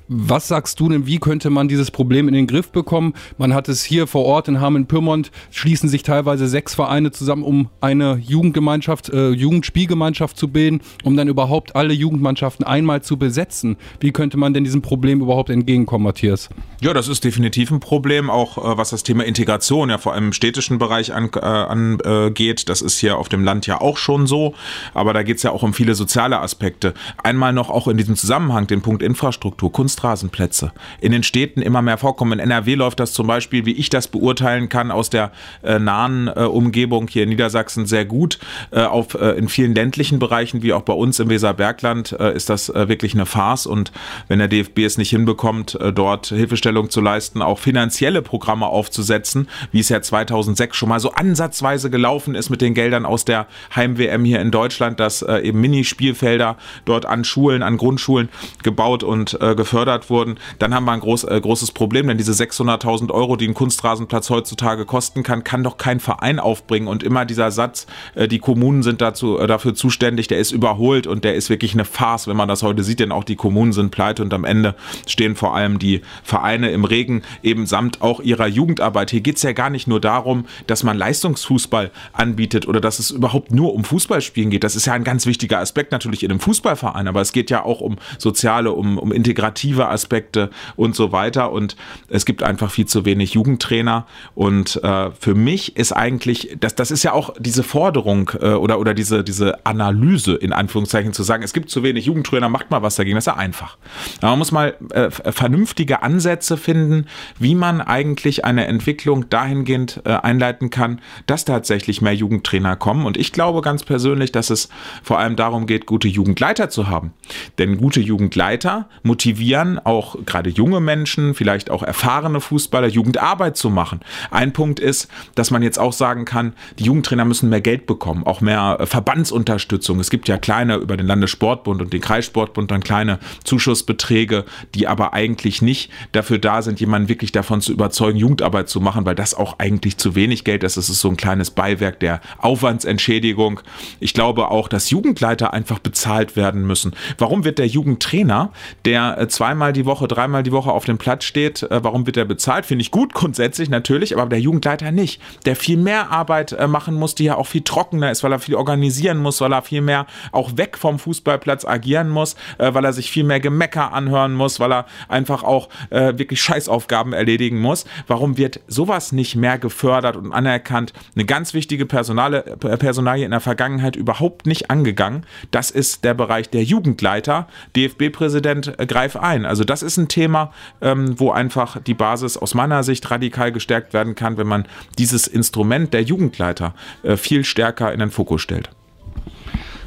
Was 0.08 0.48
sagst 0.48 0.80
du 0.80 0.88
denn, 0.88 1.06
wie 1.06 1.18
könnte 1.18 1.50
man 1.50 1.68
dieses 1.68 1.90
Problem 1.90 2.28
in 2.28 2.34
den 2.34 2.46
Griff 2.46 2.70
bekommen? 2.70 3.14
Man 3.38 3.54
hat 3.54 3.68
es 3.68 3.84
hier 3.84 4.06
vor 4.06 4.24
Ort 4.24 4.48
in 4.48 4.60
Hameln-Pyrmont, 4.60 5.30
schließen 5.50 5.88
sich 5.88 6.02
teilweise 6.02 6.48
sechs 6.48 6.74
Vereine 6.74 7.10
zusammen, 7.10 7.42
um 7.42 7.68
eine 7.80 8.16
Jugendgemeinschaft, 8.16 9.10
äh, 9.10 9.30
Jugendspielgemeinschaft 9.30 10.36
zu 10.36 10.48
bilden, 10.48 10.80
um 11.04 11.16
dann 11.16 11.28
überhaupt 11.28 11.76
alle 11.76 11.92
Jugendmannschaften 11.92 12.64
einmal 12.64 13.02
zu 13.02 13.16
besetzen. 13.16 13.76
Wie 14.00 14.12
könnte 14.12 14.36
man 14.36 14.54
denn 14.54 14.64
diesem 14.64 14.82
Problem 14.82 15.20
überhaupt 15.20 15.50
entgegenkommen, 15.50 16.04
Matthias? 16.04 16.48
Ja, 16.80 16.92
das 16.94 17.08
ist 17.08 17.24
definitiv 17.24 17.70
ein 17.70 17.80
Problem, 17.80 18.30
auch 18.30 18.58
äh, 18.58 18.76
was 18.76 18.90
das 18.90 19.02
Thema 19.02 19.24
Integration 19.24 19.90
ja 19.90 19.98
vor 19.98 20.14
allem 20.14 20.26
im 20.26 20.32
städtischen 20.32 20.78
Bereich 20.78 21.12
angeht. 21.12 21.42
An, 21.42 21.98
äh, 22.04 22.54
das 22.66 22.82
ist 22.82 22.98
hier 22.98 23.16
auf 23.16 23.28
dem 23.28 23.44
Land 23.44 23.66
ja 23.66 23.80
auch 23.80 23.96
schon 23.96 24.21
schon 24.22 24.26
so, 24.26 24.54
aber 24.94 25.12
da 25.12 25.22
geht 25.22 25.36
es 25.38 25.42
ja 25.42 25.50
auch 25.50 25.62
um 25.62 25.74
viele 25.74 25.94
soziale 25.94 26.40
Aspekte. 26.40 26.94
Einmal 27.22 27.52
noch 27.52 27.70
auch 27.70 27.88
in 27.88 27.96
diesem 27.96 28.16
Zusammenhang 28.16 28.66
den 28.66 28.82
Punkt 28.82 29.02
Infrastruktur, 29.02 29.72
Kunstrasenplätze. 29.72 30.72
In 31.00 31.12
den 31.12 31.22
Städten 31.22 31.62
immer 31.62 31.82
mehr 31.82 31.98
vorkommen. 31.98 32.32
In 32.32 32.38
NRW 32.38 32.74
läuft 32.74 33.00
das 33.00 33.12
zum 33.12 33.26
Beispiel, 33.26 33.66
wie 33.66 33.72
ich 33.72 33.90
das 33.90 34.08
beurteilen 34.08 34.68
kann, 34.68 34.90
aus 34.90 35.10
der 35.10 35.32
äh, 35.62 35.78
nahen 35.78 36.28
äh, 36.28 36.44
Umgebung 36.44 37.08
hier 37.08 37.24
in 37.24 37.30
Niedersachsen 37.30 37.86
sehr 37.86 38.04
gut. 38.04 38.38
Äh, 38.70 38.82
auf, 38.82 39.14
äh, 39.14 39.30
in 39.32 39.48
vielen 39.48 39.74
ländlichen 39.74 40.18
Bereichen, 40.18 40.62
wie 40.62 40.72
auch 40.72 40.82
bei 40.82 40.92
uns 40.92 41.18
im 41.18 41.28
Weserbergland, 41.28 42.12
äh, 42.12 42.34
ist 42.34 42.48
das 42.48 42.68
äh, 42.68 42.88
wirklich 42.88 43.14
eine 43.14 43.26
Farce. 43.26 43.66
Und 43.66 43.92
wenn 44.28 44.38
der 44.38 44.48
DFB 44.48 44.80
es 44.80 44.98
nicht 44.98 45.10
hinbekommt, 45.10 45.78
dort 45.94 46.26
Hilfestellung 46.26 46.90
zu 46.90 47.00
leisten, 47.00 47.42
auch 47.42 47.58
finanzielle 47.58 48.22
Programme 48.22 48.66
aufzusetzen, 48.66 49.48
wie 49.70 49.80
es 49.80 49.88
ja 49.88 50.00
2006 50.00 50.76
schon 50.76 50.88
mal 50.88 51.00
so 51.00 51.12
ansatzweise 51.12 51.90
gelaufen 51.90 52.34
ist 52.34 52.50
mit 52.50 52.60
den 52.60 52.74
Geldern 52.74 53.06
aus 53.06 53.24
der 53.24 53.46
Heim-WM 53.74 54.11
WM 54.12 54.24
hier 54.24 54.40
in 54.40 54.50
Deutschland, 54.50 55.00
dass 55.00 55.22
äh, 55.22 55.38
eben 55.38 55.60
Minispielfelder 55.60 56.56
dort 56.84 57.06
an 57.06 57.24
Schulen, 57.24 57.62
an 57.62 57.76
Grundschulen 57.76 58.28
gebaut 58.62 59.02
und 59.02 59.40
äh, 59.40 59.54
gefördert 59.54 60.10
wurden. 60.10 60.38
Dann 60.58 60.74
haben 60.74 60.84
wir 60.84 60.92
ein 60.92 61.00
groß, 61.00 61.24
äh, 61.24 61.40
großes 61.40 61.72
Problem, 61.72 62.08
denn 62.08 62.18
diese 62.18 62.32
600.000 62.32 63.10
Euro, 63.10 63.36
die 63.36 63.48
ein 63.48 63.54
Kunstrasenplatz 63.54 64.30
heutzutage 64.30 64.84
kosten 64.84 65.22
kann, 65.22 65.44
kann 65.44 65.64
doch 65.64 65.76
kein 65.76 66.00
Verein 66.00 66.38
aufbringen. 66.38 66.88
Und 66.88 67.02
immer 67.02 67.24
dieser 67.24 67.50
Satz, 67.50 67.86
äh, 68.14 68.28
die 68.28 68.38
Kommunen 68.38 68.82
sind 68.82 69.00
dazu, 69.00 69.38
äh, 69.38 69.46
dafür 69.46 69.74
zuständig, 69.74 70.28
der 70.28 70.38
ist 70.38 70.52
überholt 70.52 71.06
und 71.06 71.24
der 71.24 71.34
ist 71.34 71.50
wirklich 71.50 71.74
eine 71.74 71.84
Farce, 71.84 72.28
wenn 72.28 72.36
man 72.36 72.48
das 72.48 72.62
heute 72.62 72.84
sieht, 72.84 73.00
denn 73.00 73.12
auch 73.12 73.24
die 73.24 73.36
Kommunen 73.36 73.72
sind 73.72 73.90
pleite 73.90 74.22
und 74.22 74.34
am 74.34 74.44
Ende 74.44 74.74
stehen 75.06 75.36
vor 75.36 75.54
allem 75.54 75.78
die 75.78 76.02
Vereine 76.22 76.70
im 76.70 76.84
Regen, 76.84 77.22
eben 77.42 77.66
samt 77.66 78.02
auch 78.02 78.20
ihrer 78.20 78.46
Jugendarbeit. 78.46 79.10
Hier 79.10 79.20
geht 79.20 79.36
es 79.36 79.42
ja 79.42 79.52
gar 79.52 79.70
nicht 79.70 79.86
nur 79.86 80.00
darum, 80.00 80.46
dass 80.66 80.82
man 80.82 80.96
Leistungsfußball 80.96 81.90
anbietet 82.12 82.68
oder 82.68 82.80
dass 82.80 82.98
es 82.98 83.10
überhaupt 83.10 83.52
nur 83.52 83.74
um 83.74 83.84
Fußball 83.84 84.01
Fußballspielen 84.02 84.50
geht. 84.50 84.64
Das 84.64 84.74
ist 84.74 84.86
ja 84.86 84.94
ein 84.94 85.04
ganz 85.04 85.26
wichtiger 85.26 85.60
Aspekt 85.60 85.92
natürlich 85.92 86.24
in 86.24 86.30
einem 86.30 86.40
Fußballverein, 86.40 87.06
aber 87.06 87.20
es 87.20 87.32
geht 87.32 87.50
ja 87.50 87.64
auch 87.64 87.80
um 87.80 87.96
soziale, 88.18 88.72
um, 88.72 88.98
um 88.98 89.12
integrative 89.12 89.88
Aspekte 89.88 90.50
und 90.74 90.96
so 90.96 91.12
weiter. 91.12 91.52
Und 91.52 91.76
es 92.08 92.26
gibt 92.26 92.42
einfach 92.42 92.70
viel 92.70 92.86
zu 92.86 93.04
wenig 93.04 93.34
Jugendtrainer. 93.34 94.06
Und 94.34 94.82
äh, 94.82 95.10
für 95.12 95.36
mich 95.36 95.76
ist 95.76 95.92
eigentlich, 95.92 96.56
das, 96.58 96.74
das 96.74 96.90
ist 96.90 97.04
ja 97.04 97.12
auch 97.12 97.34
diese 97.38 97.62
Forderung 97.62 98.32
äh, 98.40 98.54
oder, 98.54 98.80
oder 98.80 98.92
diese, 98.92 99.22
diese 99.22 99.64
Analyse 99.64 100.34
in 100.34 100.52
Anführungszeichen 100.52 101.12
zu 101.12 101.22
sagen, 101.22 101.44
es 101.44 101.52
gibt 101.52 101.70
zu 101.70 101.84
wenig 101.84 102.06
Jugendtrainer, 102.06 102.48
macht 102.48 102.70
mal 102.70 102.82
was 102.82 102.96
dagegen. 102.96 103.14
Das 103.14 103.22
ist 103.22 103.32
ja 103.32 103.36
einfach. 103.36 103.76
Aber 104.18 104.30
man 104.30 104.38
muss 104.40 104.50
mal 104.50 104.74
äh, 104.90 105.10
vernünftige 105.10 106.02
Ansätze 106.02 106.56
finden, 106.56 107.06
wie 107.38 107.54
man 107.54 107.80
eigentlich 107.80 108.44
eine 108.44 108.66
Entwicklung 108.66 109.28
dahingehend 109.28 110.00
äh, 110.04 110.10
einleiten 110.10 110.70
kann, 110.70 111.00
dass 111.26 111.44
tatsächlich 111.44 112.02
mehr 112.02 112.14
Jugendtrainer 112.14 112.74
kommen. 112.74 113.06
Und 113.06 113.16
ich 113.16 113.30
glaube 113.32 113.60
ganz 113.60 113.84
persönlich, 113.84 113.91
dass 114.32 114.50
es 114.50 114.68
vor 115.02 115.18
allem 115.18 115.36
darum 115.36 115.66
geht, 115.66 115.86
gute 115.86 116.08
Jugendleiter 116.08 116.70
zu 116.70 116.88
haben. 116.88 117.12
Denn 117.58 117.76
gute 117.78 118.00
Jugendleiter 118.00 118.88
motivieren 119.02 119.78
auch 119.78 120.16
gerade 120.24 120.50
junge 120.50 120.80
Menschen, 120.80 121.34
vielleicht 121.34 121.70
auch 121.70 121.82
erfahrene 121.82 122.40
Fußballer, 122.40 122.88
Jugendarbeit 122.88 123.56
zu 123.56 123.70
machen. 123.70 124.00
Ein 124.30 124.52
Punkt 124.52 124.80
ist, 124.80 125.08
dass 125.34 125.50
man 125.50 125.62
jetzt 125.62 125.78
auch 125.78 125.92
sagen 125.92 126.24
kann, 126.24 126.54
die 126.78 126.84
Jugendtrainer 126.84 127.24
müssen 127.24 127.48
mehr 127.48 127.60
Geld 127.60 127.86
bekommen, 127.86 128.24
auch 128.24 128.40
mehr 128.40 128.78
äh, 128.80 128.86
Verbandsunterstützung. 128.86 130.00
Es 130.00 130.10
gibt 130.10 130.28
ja 130.28 130.38
kleine 130.38 130.76
über 130.76 130.96
den 130.96 131.06
Landessportbund 131.06 131.82
und 131.82 131.92
den 131.92 132.00
Kreissportbund 132.00 132.70
dann 132.70 132.82
kleine 132.82 133.18
Zuschussbeträge, 133.44 134.44
die 134.74 134.86
aber 134.86 135.12
eigentlich 135.12 135.62
nicht 135.62 135.90
dafür 136.12 136.38
da 136.38 136.62
sind, 136.62 136.80
jemanden 136.80 137.08
wirklich 137.08 137.32
davon 137.32 137.60
zu 137.60 137.72
überzeugen, 137.72 138.18
Jugendarbeit 138.18 138.68
zu 138.68 138.80
machen, 138.80 139.04
weil 139.04 139.14
das 139.14 139.34
auch 139.34 139.58
eigentlich 139.58 139.96
zu 139.96 140.14
wenig 140.14 140.44
Geld 140.44 140.64
ist. 140.64 140.76
Es 140.76 140.88
ist 140.88 141.00
so 141.00 141.08
ein 141.08 141.16
kleines 141.16 141.50
Beiwerk 141.50 142.00
der 142.00 142.20
Aufwandsentschädigung. 142.38 143.60
Ich 144.00 144.14
glaube 144.14 144.50
auch, 144.50 144.68
dass 144.68 144.90
Jugendleiter 144.90 145.52
einfach 145.52 145.78
bezahlt 145.78 146.36
werden 146.36 146.66
müssen. 146.66 146.94
Warum 147.18 147.44
wird 147.44 147.58
der 147.58 147.66
Jugendtrainer, 147.66 148.50
der 148.84 149.18
äh, 149.18 149.28
zweimal 149.28 149.72
die 149.72 149.86
Woche, 149.86 150.08
dreimal 150.08 150.42
die 150.42 150.52
Woche 150.52 150.72
auf 150.72 150.84
dem 150.84 150.98
Platz 150.98 151.24
steht, 151.24 151.62
äh, 151.62 151.82
warum 151.82 152.06
wird 152.06 152.16
er 152.16 152.24
bezahlt? 152.24 152.66
Finde 152.66 152.82
ich 152.82 152.90
gut 152.90 153.14
grundsätzlich 153.14 153.68
natürlich, 153.68 154.16
aber 154.16 154.28
der 154.28 154.40
Jugendleiter 154.40 154.92
nicht. 154.92 155.20
Der 155.44 155.56
viel 155.56 155.76
mehr 155.76 156.10
Arbeit 156.10 156.52
äh, 156.52 156.66
machen 156.66 156.94
muss, 156.94 157.14
die 157.14 157.24
ja 157.24 157.36
auch 157.36 157.46
viel 157.46 157.62
trockener 157.62 158.10
ist, 158.10 158.22
weil 158.22 158.32
er 158.32 158.38
viel 158.38 158.54
organisieren 158.54 159.18
muss, 159.18 159.40
weil 159.40 159.52
er 159.52 159.62
viel 159.62 159.80
mehr 159.80 160.06
auch 160.32 160.56
weg 160.56 160.76
vom 160.78 160.98
Fußballplatz 160.98 161.64
agieren 161.64 162.08
muss, 162.08 162.36
weil 162.58 162.84
er 162.84 162.92
sich 162.92 163.10
viel 163.10 163.24
mehr 163.24 163.40
Gemecker 163.40 163.92
anhören 163.92 164.34
muss, 164.34 164.60
weil 164.60 164.72
er 164.72 164.86
einfach 165.08 165.42
auch 165.42 165.68
wirklich 165.90 166.40
Scheißaufgaben 166.42 167.12
erledigen 167.12 167.60
muss. 167.60 167.84
Warum 168.06 168.36
wird 168.36 168.60
sowas 168.66 169.12
nicht 169.12 169.36
mehr 169.36 169.58
gefördert 169.58 170.16
und 170.16 170.32
anerkannt? 170.32 170.92
Eine 171.14 171.24
ganz 171.24 171.54
wichtige 171.54 171.86
Personale, 171.86 172.42
Personalie 172.58 173.24
in 173.24 173.30
der 173.30 173.40
Vergangenheit 173.40 173.71
überhaupt 173.96 174.46
nicht 174.46 174.70
angegangen. 174.70 175.24
Das 175.50 175.70
ist 175.70 176.04
der 176.04 176.14
Bereich 176.14 176.50
der 176.50 176.64
Jugendleiter. 176.64 177.48
DFB-Präsident 177.76 178.78
äh, 178.78 178.86
greif 178.86 179.16
ein. 179.16 179.46
Also 179.46 179.64
das 179.64 179.82
ist 179.82 179.96
ein 179.96 180.08
Thema, 180.08 180.52
ähm, 180.80 181.18
wo 181.18 181.30
einfach 181.30 181.80
die 181.80 181.94
Basis 181.94 182.36
aus 182.36 182.54
meiner 182.54 182.82
Sicht 182.82 183.10
radikal 183.10 183.52
gestärkt 183.52 183.92
werden 183.92 184.14
kann, 184.14 184.36
wenn 184.36 184.46
man 184.46 184.66
dieses 184.98 185.26
Instrument 185.26 185.94
der 185.94 186.02
Jugendleiter 186.02 186.74
äh, 187.02 187.16
viel 187.16 187.44
stärker 187.44 187.92
in 187.92 188.00
den 188.00 188.10
Fokus 188.10 188.42
stellt. 188.42 188.70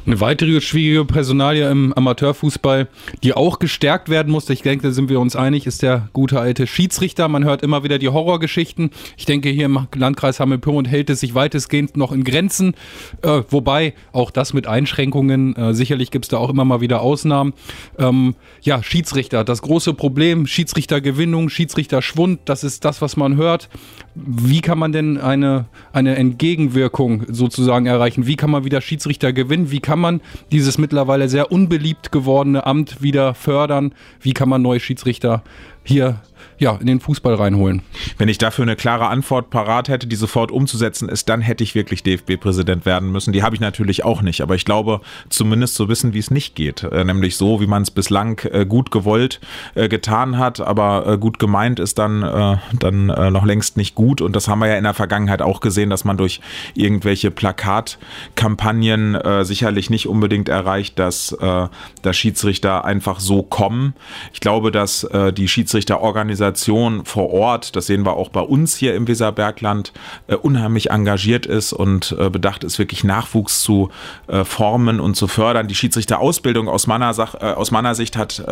Eine 0.06 0.20
weitere 0.20 0.60
schwierige 0.60 1.04
Personalie 1.04 1.68
im 1.68 1.92
Amateurfußball, 1.92 2.86
die 3.24 3.32
auch 3.34 3.58
gestärkt 3.58 4.08
werden 4.08 4.30
muss, 4.30 4.48
ich 4.50 4.62
denke, 4.62 4.86
da 4.86 4.92
sind 4.92 5.08
wir 5.08 5.18
uns 5.18 5.34
einig, 5.34 5.66
ist 5.66 5.82
der 5.82 6.10
gute 6.12 6.38
alte 6.38 6.68
Schiedsrichter. 6.68 7.26
Man 7.26 7.42
hört 7.42 7.64
immer 7.64 7.82
wieder 7.82 7.98
die 7.98 8.08
Horrorgeschichten. 8.08 8.90
Ich 9.16 9.24
denke, 9.24 9.48
hier 9.48 9.66
im 9.66 9.88
Landkreis 9.96 10.38
Hammelpyrmont 10.38 10.86
hält 10.86 11.10
es 11.10 11.18
sich 11.18 11.34
weitestgehend 11.34 11.96
noch 11.96 12.12
in 12.12 12.22
Grenzen, 12.22 12.74
äh, 13.22 13.42
wobei 13.50 13.94
auch 14.12 14.30
das 14.30 14.52
mit 14.52 14.68
Einschränkungen, 14.68 15.56
äh, 15.56 15.74
sicherlich 15.74 16.12
gibt 16.12 16.26
es 16.26 16.28
da 16.28 16.36
auch 16.36 16.50
immer 16.50 16.64
mal 16.64 16.80
wieder 16.80 17.00
Ausnahmen. 17.00 17.52
Ähm, 17.98 18.36
ja, 18.62 18.84
Schiedsrichter, 18.84 19.42
das 19.42 19.60
große 19.60 19.92
Problem, 19.92 20.46
Schiedsrichtergewinnung, 20.46 21.48
Schiedsrichterschwund, 21.48 22.38
das 22.44 22.62
ist 22.62 22.84
das, 22.84 23.02
was 23.02 23.16
man 23.16 23.34
hört. 23.34 23.68
Wie 24.14 24.60
kann 24.60 24.78
man 24.78 24.92
denn 24.92 25.18
eine, 25.18 25.66
eine 25.92 26.14
Entgegenwirkung 26.14 27.24
sozusagen 27.28 27.86
erreichen? 27.86 28.28
Wie 28.28 28.36
kann 28.36 28.50
man 28.50 28.64
wieder 28.64 28.80
Schiedsrichter 28.80 29.32
gewinnen? 29.32 29.72
Wie 29.72 29.80
kann 29.80 29.95
kann 29.96 30.02
man 30.02 30.20
dieses 30.52 30.76
mittlerweile 30.76 31.26
sehr 31.30 31.50
unbeliebt 31.50 32.12
gewordene 32.12 32.66
Amt 32.66 33.00
wieder 33.00 33.32
fördern? 33.32 33.94
Wie 34.20 34.34
kann 34.34 34.46
man 34.46 34.60
neue 34.60 34.78
Schiedsrichter 34.78 35.42
hier 35.86 36.20
ja, 36.58 36.76
in 36.76 36.86
den 36.86 37.00
Fußball 37.00 37.34
reinholen. 37.34 37.82
Wenn 38.18 38.28
ich 38.28 38.38
dafür 38.38 38.62
eine 38.62 38.76
klare 38.76 39.08
Antwort 39.08 39.50
parat 39.50 39.88
hätte, 39.88 40.06
die 40.06 40.16
sofort 40.16 40.50
umzusetzen 40.50 41.08
ist, 41.08 41.28
dann 41.28 41.40
hätte 41.40 41.62
ich 41.62 41.74
wirklich 41.74 42.02
DFB-Präsident 42.02 42.86
werden 42.86 43.12
müssen. 43.12 43.32
Die 43.32 43.42
habe 43.42 43.54
ich 43.54 43.60
natürlich 43.60 44.04
auch 44.04 44.22
nicht, 44.22 44.40
aber 44.40 44.54
ich 44.54 44.64
glaube 44.64 45.00
zumindest 45.28 45.74
zu 45.74 45.88
wissen, 45.88 46.14
wie 46.14 46.18
es 46.18 46.30
nicht 46.30 46.54
geht. 46.54 46.82
Äh, 46.82 47.04
nämlich 47.04 47.36
so, 47.36 47.60
wie 47.60 47.66
man 47.66 47.82
es 47.82 47.90
bislang 47.90 48.40
äh, 48.50 48.64
gut 48.64 48.90
gewollt 48.90 49.40
äh, 49.74 49.88
getan 49.88 50.38
hat, 50.38 50.60
aber 50.60 51.18
gut 51.18 51.38
gemeint 51.38 51.78
ist 51.78 51.98
dann, 51.98 52.58
dann 52.78 53.06
noch 53.06 53.44
längst 53.44 53.76
nicht 53.76 53.94
gut. 53.94 54.20
Und 54.20 54.34
das 54.34 54.48
haben 54.48 54.58
wir 54.58 54.68
ja 54.68 54.76
in 54.76 54.84
der 54.84 54.94
Vergangenheit 54.94 55.42
auch 55.42 55.60
gesehen, 55.60 55.90
dass 55.90 56.04
man 56.04 56.16
durch 56.16 56.40
irgendwelche 56.74 57.30
Plakatkampagnen 57.30 59.44
sicherlich 59.44 59.90
nicht 59.90 60.08
unbedingt 60.08 60.48
erreicht, 60.48 60.98
dass, 60.98 61.36
dass 62.02 62.16
Schiedsrichter 62.16 62.84
einfach 62.84 63.20
so 63.20 63.42
kommen. 63.42 63.94
Ich 64.32 64.40
glaube, 64.40 64.70
dass 64.70 65.06
die 65.36 65.48
Schiedsrichterorganisation 65.76 66.36
Organisation 66.36 67.04
vor 67.04 67.32
Ort, 67.32 67.76
das 67.76 67.86
sehen 67.86 68.04
wir 68.04 68.14
auch 68.14 68.30
bei 68.30 68.40
uns 68.40 68.76
hier 68.76 68.94
im 68.94 69.06
Weserbergland, 69.06 69.92
äh, 70.26 70.34
unheimlich 70.34 70.90
engagiert 70.90 71.46
ist 71.46 71.72
und 71.72 72.16
äh, 72.18 72.30
bedacht 72.30 72.64
ist, 72.64 72.78
wirklich 72.78 73.04
Nachwuchs 73.04 73.60
zu 73.60 73.90
äh, 74.26 74.44
formen 74.44 75.00
und 75.00 75.16
zu 75.16 75.28
fördern. 75.28 75.68
Die 75.68 75.74
Schiedsrichterausbildung 75.74 76.68
aus 76.68 76.86
meiner, 76.86 77.12
Sach 77.14 77.34
aus 77.34 77.70
meiner 77.70 77.94
Sicht 77.94 78.16
hat, 78.16 78.42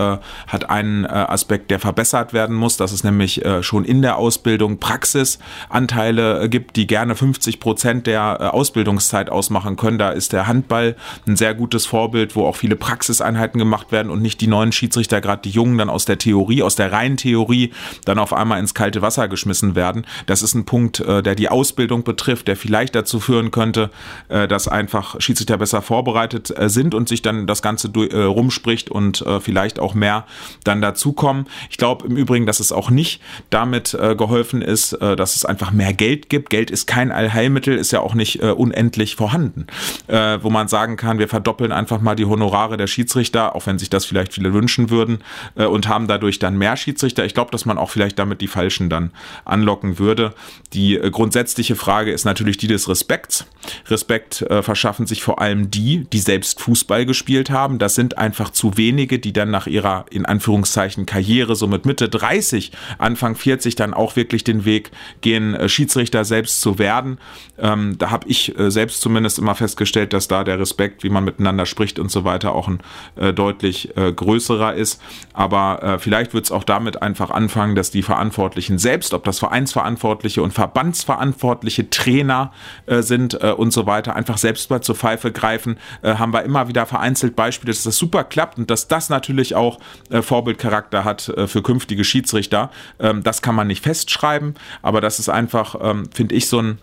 hat 0.47 0.71
einen 0.71 1.07
Aspekt, 1.07 1.71
der 1.71 1.78
verbessert 1.78 2.33
werden 2.33 2.54
muss, 2.54 2.76
dass 2.76 2.93
es 2.93 3.04
nämlich 3.04 3.43
schon 3.61 3.85
in 3.85 4.02
der 4.02 4.16
Ausbildung 4.16 4.78
Praxisanteile 4.78 6.49
gibt, 6.49 6.76
die 6.76 6.87
gerne 6.87 7.14
50 7.14 7.61
Prozent 7.61 8.07
der 8.07 8.54
Ausbildungszeit 8.54 9.31
ausmachen 9.31 9.76
können. 9.76 9.99
Da 9.99 10.11
ist 10.11 10.33
der 10.33 10.47
Handball 10.47 10.97
ein 11.26 11.37
sehr 11.37 11.54
gutes 11.54 11.87
Vorbild, 11.87 12.37
wo 12.37 12.47
auch 12.47 12.57
viele 12.57 12.76
Praxiseinheiten 12.76 13.59
gemacht 13.59 13.93
werden 13.93 14.11
und 14.11 14.23
nicht 14.23 14.40
die 14.40 14.47
neuen 14.47 14.73
Schiedsrichter, 14.73 15.21
gerade 15.21 15.43
die 15.43 15.50
Jungen, 15.50 15.78
dann 15.78 15.90
aus 15.90 16.04
der 16.04 16.19
Theorie, 16.19 16.62
aus 16.62 16.76
der 16.76 16.93
reinen 16.93 17.13
Theorie 17.16 17.73
dann 18.04 18.18
auf 18.18 18.33
einmal 18.33 18.61
ins 18.61 18.75
kalte 18.75 19.02
Wasser 19.02 19.28
geschmissen 19.28 19.75
werden. 19.75 20.06
Das 20.26 20.42
ist 20.42 20.54
ein 20.54 20.64
Punkt, 20.64 21.00
äh, 21.00 21.23
der 21.23 21.35
die 21.35 21.49
Ausbildung 21.49 22.04
betrifft, 22.04 22.49
der 22.49 22.56
vielleicht 22.56 22.94
dazu 22.94 23.21
führen 23.21 23.50
könnte, 23.50 23.90
äh, 24.28 24.49
dass 24.49 24.68
einfach 24.68 25.21
Schiedsrichter 25.21 25.59
besser 25.59 25.83
vorbereitet 25.83 26.52
äh, 26.56 26.68
sind 26.68 26.94
und 26.94 27.09
sich 27.09 27.23
dann 27.23 27.47
das 27.47 27.62
Ganze 27.62 27.88
rumspricht 27.94 28.90
und 28.90 29.25
vielleicht 29.40 29.78
auch 29.78 29.94
mehr 29.94 30.26
dann 30.64 30.80
dazukommen. 30.80 31.47
Ich 31.71 31.76
glaube 31.76 32.06
im 32.06 32.16
Übrigen, 32.16 32.47
dass 32.47 32.61
es 32.61 32.73
auch 32.73 32.90
nicht 32.90 33.21
damit 33.50 33.97
geholfen 34.16 34.62
ist, 34.62 34.97
dass 35.00 35.37
es 35.37 35.44
einfach 35.44 35.71
mehr 35.71 35.92
Geld 35.92 36.28
gibt. 36.28 36.50
Geld 36.50 36.71
ist 36.71 36.87
kein 36.87 37.12
Allheilmittel, 37.12 37.76
ist 37.76 37.92
ja 37.92 38.00
auch 38.00 38.14
nicht 38.14 38.42
unendlich 38.42 39.16
vorhanden. 39.16 39.66
Wo 40.09 40.50
man 40.50 40.68
sagen 40.68 40.97
kann, 40.97 41.18
wir 41.18 41.28
verdoppeln 41.28 41.73
einfach 41.73 42.00
mal 42.00 42.14
die 42.14 42.25
Honorare 42.25 42.76
der 42.76 42.87
Schiedsrichter, 42.87 43.54
auch 43.54 43.66
wenn 43.66 43.78
sich 43.78 43.90
das 43.90 44.04
vielleicht 44.04 44.33
viele 44.33 44.52
wünschen 44.52 44.90
würden, 44.90 45.18
und 45.54 45.88
haben 45.88 46.09
dadurch 46.09 46.38
dann 46.38 46.59
mehr 46.59 46.76
Schiedsrichter. 46.76 47.03
Ich 47.04 47.34
glaube, 47.34 47.50
dass 47.50 47.64
man 47.64 47.78
auch 47.78 47.90
vielleicht 47.90 48.18
damit 48.18 48.40
die 48.40 48.49
Falschen 48.49 48.90
dann 48.90 49.12
anlocken 49.44 49.99
würde. 49.99 50.34
Die 50.73 50.96
äh, 50.96 51.11
grundsätzliche 51.11 51.76
Frage 51.76 52.12
ist 52.12 52.25
natürlich 52.25 52.56
die 52.56 52.66
des 52.66 52.88
Respekts. 52.88 53.46
Respekt 53.88 54.42
äh, 54.42 54.62
verschaffen 54.62 55.06
sich 55.06 55.23
vor 55.23 55.40
allem 55.40 55.70
die, 55.70 56.04
die 56.04 56.18
selbst 56.18 56.61
Fußball 56.61 57.06
gespielt 57.06 57.50
haben. 57.50 57.78
Das 57.78 57.94
sind 57.94 58.18
einfach 58.18 58.50
zu 58.50 58.76
wenige, 58.76 59.18
die 59.18 59.32
dann 59.32 59.50
nach 59.50 59.66
ihrer, 59.66 60.06
in 60.11 60.26
Anführungszeichen, 60.26 61.06
Karriere, 61.06 61.56
so 61.56 61.66
mit 61.66 61.87
Mitte 61.87 62.08
30, 62.08 62.73
Anfang 62.99 63.34
40 63.34 63.76
dann 63.76 63.94
auch 63.94 64.16
wirklich 64.16 64.44
den 64.44 64.64
Weg 64.64 64.90
gehen, 65.20 65.54
äh, 65.54 65.68
Schiedsrichter 65.68 66.25
selbst 66.25 66.61
zu 66.61 66.78
werden. 66.78 67.18
Ähm, 67.58 67.96
da 67.99 68.11
habe 68.11 68.28
ich 68.28 68.58
äh, 68.58 68.70
selbst 68.70 69.00
zumindest 69.00 69.38
immer 69.38 69.54
festgestellt, 69.54 70.12
dass 70.12 70.28
da 70.28 70.44
der 70.44 70.58
Respekt, 70.58 71.04
wie 71.04 71.11
man 71.11 71.25
miteinander 71.25 71.66
spricht 71.66 71.99
und 71.99 72.11
so 72.11 72.25
weiter, 72.25 72.54
auch 72.54 72.68
ein 72.68 72.80
äh, 73.16 73.32
deutlich 73.32 73.92
größerer 73.94 74.75
ist. 74.75 75.00
Aber 75.32 75.99
vielleicht 75.99 76.34
wird 76.34 76.44
es 76.44 76.52
auch 76.52 76.64
damit 76.64 76.83
einfach 77.02 77.30
anfangen, 77.30 77.54
anfangen, 77.54 77.74
dass 77.74 77.90
die 77.90 78.02
Verantwortlichen 78.02 78.78
selbst, 78.78 79.14
ob 79.14 79.24
das 79.24 79.38
Vereinsverantwortliche 79.38 80.42
und 80.42 80.52
Verbandsverantwortliche 80.52 81.88
Trainer 81.90 82.52
äh, 82.86 83.02
sind 83.02 83.34
äh, 83.42 83.52
und 83.52 83.72
so 83.72 83.86
weiter, 83.86 84.16
einfach 84.16 84.38
selbst 84.38 84.70
mal 84.70 84.80
zur 84.80 84.94
Pfeife 84.94 85.30
greifen, 85.30 85.78
äh, 86.02 86.14
haben 86.14 86.32
wir 86.32 86.42
immer 86.42 86.68
wieder 86.68 86.86
vereinzelt 86.86 87.36
Beispiele, 87.36 87.72
dass 87.72 87.84
das 87.84 87.96
super 87.96 88.24
klappt 88.24 88.58
und 88.58 88.70
dass 88.70 88.88
das 88.88 89.08
natürlich 89.08 89.54
auch 89.54 89.78
äh, 90.10 90.22
Vorbildcharakter 90.22 91.04
hat 91.04 91.28
äh, 91.28 91.46
für 91.46 91.62
künftige 91.62 92.04
Schiedsrichter. 92.04 92.70
Ähm, 92.98 93.22
das 93.22 93.40
kann 93.40 93.54
man 93.54 93.66
nicht 93.66 93.82
festschreiben, 93.82 94.54
aber 94.82 95.00
das 95.00 95.18
ist 95.18 95.28
einfach, 95.28 95.76
ähm, 95.80 96.08
finde 96.12 96.34
ich, 96.34 96.48
so 96.48 96.60
ein 96.60 96.78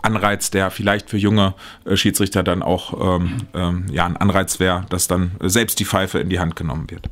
Anreiz, 0.00 0.50
der 0.50 0.70
vielleicht 0.70 1.10
für 1.10 1.18
junge 1.18 1.54
äh, 1.84 1.96
Schiedsrichter 1.96 2.42
dann 2.42 2.62
auch 2.62 3.18
ähm, 3.18 3.36
ähm, 3.52 3.86
ja, 3.90 4.06
ein 4.06 4.16
Anreiz 4.16 4.58
wäre, 4.60 4.86
dass 4.88 5.08
dann 5.08 5.32
selbst 5.40 5.80
die 5.80 5.84
Pfeife 5.84 6.18
in 6.18 6.28
die 6.28 6.38
Hand 6.38 6.56
genommen 6.56 6.88
wird. 6.88 7.08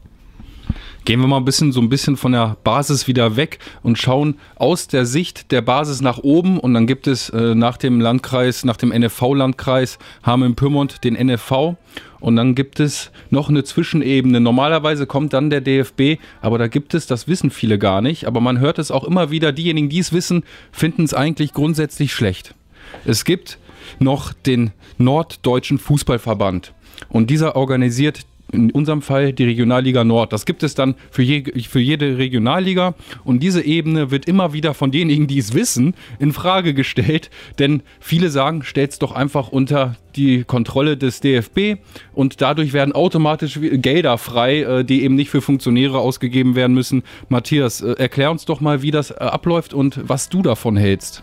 Gehen 1.06 1.20
wir 1.20 1.28
mal 1.28 1.36
ein 1.36 1.44
bisschen 1.44 1.70
so 1.70 1.80
ein 1.80 1.88
bisschen 1.88 2.16
von 2.16 2.32
der 2.32 2.56
Basis 2.64 3.06
wieder 3.06 3.36
weg 3.36 3.60
und 3.84 3.96
schauen 3.96 4.40
aus 4.56 4.88
der 4.88 5.06
Sicht 5.06 5.52
der 5.52 5.62
Basis 5.62 6.00
nach 6.00 6.18
oben 6.18 6.58
und 6.58 6.74
dann 6.74 6.88
gibt 6.88 7.06
es 7.06 7.30
äh, 7.30 7.54
nach 7.54 7.76
dem 7.76 8.00
Landkreis, 8.00 8.64
nach 8.64 8.76
dem 8.76 8.88
NFV-Landkreis 8.88 10.00
Hameln-Pyrmont 10.24 11.04
den 11.04 11.14
NFV 11.14 11.76
und 12.18 12.34
dann 12.34 12.56
gibt 12.56 12.80
es 12.80 13.12
noch 13.30 13.48
eine 13.48 13.62
Zwischenebene. 13.62 14.40
Normalerweise 14.40 15.06
kommt 15.06 15.32
dann 15.32 15.48
der 15.48 15.60
DFB, 15.60 16.20
aber 16.40 16.58
da 16.58 16.66
gibt 16.66 16.92
es, 16.92 17.06
das 17.06 17.28
wissen 17.28 17.52
viele 17.52 17.78
gar 17.78 18.00
nicht, 18.00 18.26
aber 18.26 18.40
man 18.40 18.58
hört 18.58 18.80
es 18.80 18.90
auch 18.90 19.04
immer 19.04 19.30
wieder, 19.30 19.52
diejenigen, 19.52 19.88
die 19.88 20.00
es 20.00 20.12
wissen, 20.12 20.42
finden 20.72 21.04
es 21.04 21.14
eigentlich 21.14 21.52
grundsätzlich 21.52 22.12
schlecht. 22.12 22.56
Es 23.04 23.24
gibt 23.24 23.58
noch 24.00 24.32
den 24.32 24.72
Norddeutschen 24.98 25.78
Fußballverband 25.78 26.74
und 27.08 27.30
dieser 27.30 27.54
organisiert 27.54 28.26
in 28.52 28.70
unserem 28.70 29.02
Fall 29.02 29.32
die 29.32 29.44
Regionalliga 29.44 30.04
Nord. 30.04 30.32
Das 30.32 30.46
gibt 30.46 30.62
es 30.62 30.74
dann 30.74 30.94
für, 31.10 31.22
je, 31.22 31.44
für 31.62 31.80
jede 31.80 32.18
Regionalliga 32.18 32.94
und 33.24 33.42
diese 33.42 33.64
Ebene 33.64 34.10
wird 34.10 34.26
immer 34.26 34.52
wieder 34.52 34.74
von 34.74 34.90
denjenigen, 34.90 35.26
die 35.26 35.38
es 35.38 35.54
wissen, 35.54 35.94
in 36.18 36.32
Frage 36.32 36.74
gestellt, 36.74 37.30
denn 37.58 37.82
viele 38.00 38.30
sagen, 38.30 38.62
stellt 38.62 38.92
es 38.92 38.98
doch 38.98 39.12
einfach 39.12 39.48
unter 39.48 39.96
die 40.14 40.44
Kontrolle 40.44 40.96
des 40.96 41.20
DFB 41.20 41.76
und 42.14 42.40
dadurch 42.40 42.72
werden 42.72 42.92
automatisch 42.92 43.58
Gelder 43.60 44.18
frei, 44.18 44.62
äh, 44.62 44.84
die 44.84 45.02
eben 45.02 45.14
nicht 45.14 45.30
für 45.30 45.42
Funktionäre 45.42 45.98
ausgegeben 45.98 46.54
werden 46.56 46.72
müssen. 46.72 47.02
Matthias, 47.28 47.82
äh, 47.82 47.92
erklär 47.92 48.30
uns 48.30 48.44
doch 48.46 48.60
mal, 48.60 48.82
wie 48.82 48.90
das 48.90 49.10
äh, 49.10 49.16
abläuft 49.16 49.74
und 49.74 50.00
was 50.08 50.28
du 50.28 50.42
davon 50.42 50.76
hältst. 50.76 51.22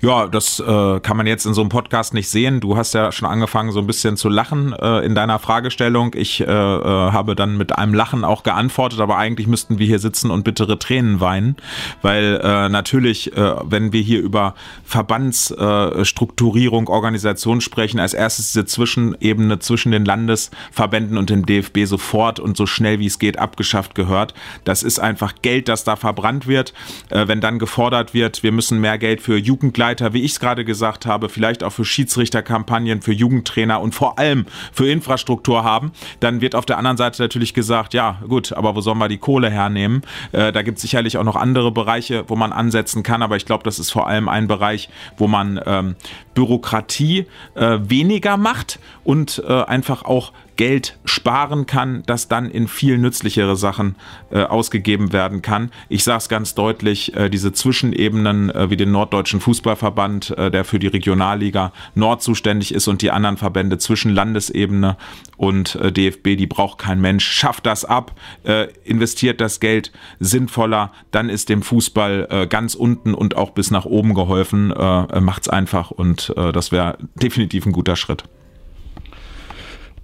Ja, 0.00 0.28
das 0.28 0.60
äh, 0.60 1.00
kann 1.00 1.16
man 1.16 1.26
jetzt 1.26 1.44
in 1.44 1.54
so 1.54 1.60
einem 1.60 1.70
Podcast 1.70 2.14
nicht 2.14 2.30
sehen. 2.30 2.60
Du 2.60 2.76
hast 2.76 2.94
ja 2.94 3.10
schon 3.10 3.28
angefangen, 3.28 3.72
so 3.72 3.80
ein 3.80 3.86
bisschen 3.88 4.16
zu 4.16 4.28
lachen 4.28 4.72
äh, 4.72 5.00
in 5.00 5.16
deiner 5.16 5.40
Fragestellung. 5.40 6.12
Ich 6.14 6.40
äh, 6.40 6.44
äh, 6.44 6.48
habe 6.48 7.34
dann 7.34 7.56
mit 7.56 7.76
einem 7.76 7.94
Lachen 7.94 8.22
auch 8.22 8.44
geantwortet, 8.44 9.00
aber 9.00 9.16
eigentlich 9.16 9.48
müssten 9.48 9.80
wir 9.80 9.88
hier 9.88 9.98
sitzen 9.98 10.30
und 10.30 10.44
bittere 10.44 10.78
Tränen 10.78 11.20
weinen, 11.20 11.56
weil 12.00 12.40
äh, 12.40 12.68
natürlich, 12.68 13.36
äh, 13.36 13.56
wenn 13.64 13.92
wir 13.92 14.00
hier 14.00 14.20
über 14.20 14.54
Verbandsstrukturierung, 14.84 16.86
Organisation 16.86 17.60
sprechen, 17.60 17.98
als 17.98 18.14
erstes 18.14 18.52
diese 18.52 18.66
Zwischenebene 18.66 19.58
zwischen 19.58 19.90
den 19.90 20.04
Landesverbänden 20.04 21.18
und 21.18 21.28
dem 21.28 21.44
DFB 21.44 21.86
sofort 21.86 22.38
und 22.38 22.56
so 22.56 22.66
schnell 22.66 23.00
wie 23.00 23.06
es 23.06 23.18
geht 23.18 23.40
abgeschafft 23.40 23.96
gehört. 23.96 24.32
Das 24.62 24.84
ist 24.84 25.00
einfach 25.00 25.34
Geld, 25.42 25.68
das 25.68 25.82
da 25.82 25.96
verbrannt 25.96 26.46
wird. 26.46 26.72
Wenn 27.10 27.40
dann 27.40 27.58
gefordert 27.58 28.14
wird, 28.14 28.44
wir 28.44 28.52
müssen 28.52 28.80
mehr 28.80 28.98
Geld 28.98 29.20
für 29.20 29.36
Jugendleiter 29.36 29.87
Begleiter, 29.88 30.12
wie 30.12 30.22
ich 30.22 30.32
es 30.32 30.40
gerade 30.40 30.66
gesagt 30.66 31.06
habe, 31.06 31.30
vielleicht 31.30 31.64
auch 31.64 31.72
für 31.72 31.84
Schiedsrichterkampagnen, 31.84 33.00
für 33.00 33.14
Jugendtrainer 33.14 33.80
und 33.80 33.94
vor 33.94 34.18
allem 34.18 34.44
für 34.70 34.86
Infrastruktur 34.86 35.64
haben, 35.64 35.92
dann 36.20 36.42
wird 36.42 36.54
auf 36.54 36.66
der 36.66 36.76
anderen 36.76 36.98
Seite 36.98 37.22
natürlich 37.22 37.54
gesagt, 37.54 37.94
ja 37.94 38.20
gut, 38.28 38.52
aber 38.52 38.76
wo 38.76 38.82
sollen 38.82 38.98
wir 38.98 39.08
die 39.08 39.16
Kohle 39.16 39.48
hernehmen? 39.48 40.02
Äh, 40.32 40.52
da 40.52 40.60
gibt 40.60 40.76
es 40.76 40.82
sicherlich 40.82 41.16
auch 41.16 41.24
noch 41.24 41.36
andere 41.36 41.72
Bereiche, 41.72 42.24
wo 42.28 42.36
man 42.36 42.52
ansetzen 42.52 43.02
kann, 43.02 43.22
aber 43.22 43.36
ich 43.36 43.46
glaube, 43.46 43.64
das 43.64 43.78
ist 43.78 43.90
vor 43.90 44.06
allem 44.08 44.28
ein 44.28 44.46
Bereich, 44.46 44.90
wo 45.16 45.26
man 45.26 45.58
ähm, 45.64 45.96
Bürokratie 46.34 47.24
äh, 47.54 47.78
weniger 47.80 48.36
macht 48.36 48.80
und 49.04 49.42
äh, 49.48 49.62
einfach 49.62 50.04
auch 50.04 50.32
Geld 50.58 50.98
sparen 51.04 51.66
kann, 51.66 52.02
das 52.06 52.26
dann 52.26 52.50
in 52.50 52.66
viel 52.66 52.98
nützlichere 52.98 53.56
Sachen 53.56 53.94
äh, 54.30 54.42
ausgegeben 54.42 55.12
werden 55.12 55.40
kann. 55.40 55.70
Ich 55.88 56.02
sage 56.02 56.18
es 56.18 56.28
ganz 56.28 56.54
deutlich, 56.54 57.14
äh, 57.14 57.30
diese 57.30 57.52
Zwischenebenen 57.52 58.50
äh, 58.50 58.68
wie 58.68 58.76
den 58.76 58.90
Norddeutschen 58.90 59.40
Fußballverband, 59.40 60.36
äh, 60.36 60.50
der 60.50 60.64
für 60.64 60.80
die 60.80 60.88
Regionalliga 60.88 61.72
Nord 61.94 62.22
zuständig 62.22 62.74
ist 62.74 62.88
und 62.88 63.02
die 63.02 63.12
anderen 63.12 63.36
Verbände 63.36 63.78
zwischen 63.78 64.12
Landesebene 64.12 64.96
und 65.36 65.76
äh, 65.76 65.92
DFB, 65.92 66.36
die 66.36 66.48
braucht 66.48 66.78
kein 66.78 67.00
Mensch. 67.00 67.24
Schafft 67.24 67.64
das 67.64 67.84
ab, 67.84 68.18
äh, 68.42 68.66
investiert 68.82 69.40
das 69.40 69.60
Geld 69.60 69.92
sinnvoller, 70.18 70.90
dann 71.12 71.28
ist 71.28 71.50
dem 71.50 71.62
Fußball 71.62 72.48
ganz 72.48 72.74
unten 72.74 73.14
und 73.14 73.36
auch 73.36 73.50
bis 73.50 73.70
nach 73.70 73.84
oben 73.84 74.14
geholfen. 74.14 74.68
Macht's 74.68 75.48
einfach 75.48 75.90
und 75.90 76.34
das 76.36 76.72
wäre 76.72 76.98
definitiv 77.14 77.64
ein 77.66 77.72
guter 77.72 77.96
Schritt. 77.96 78.24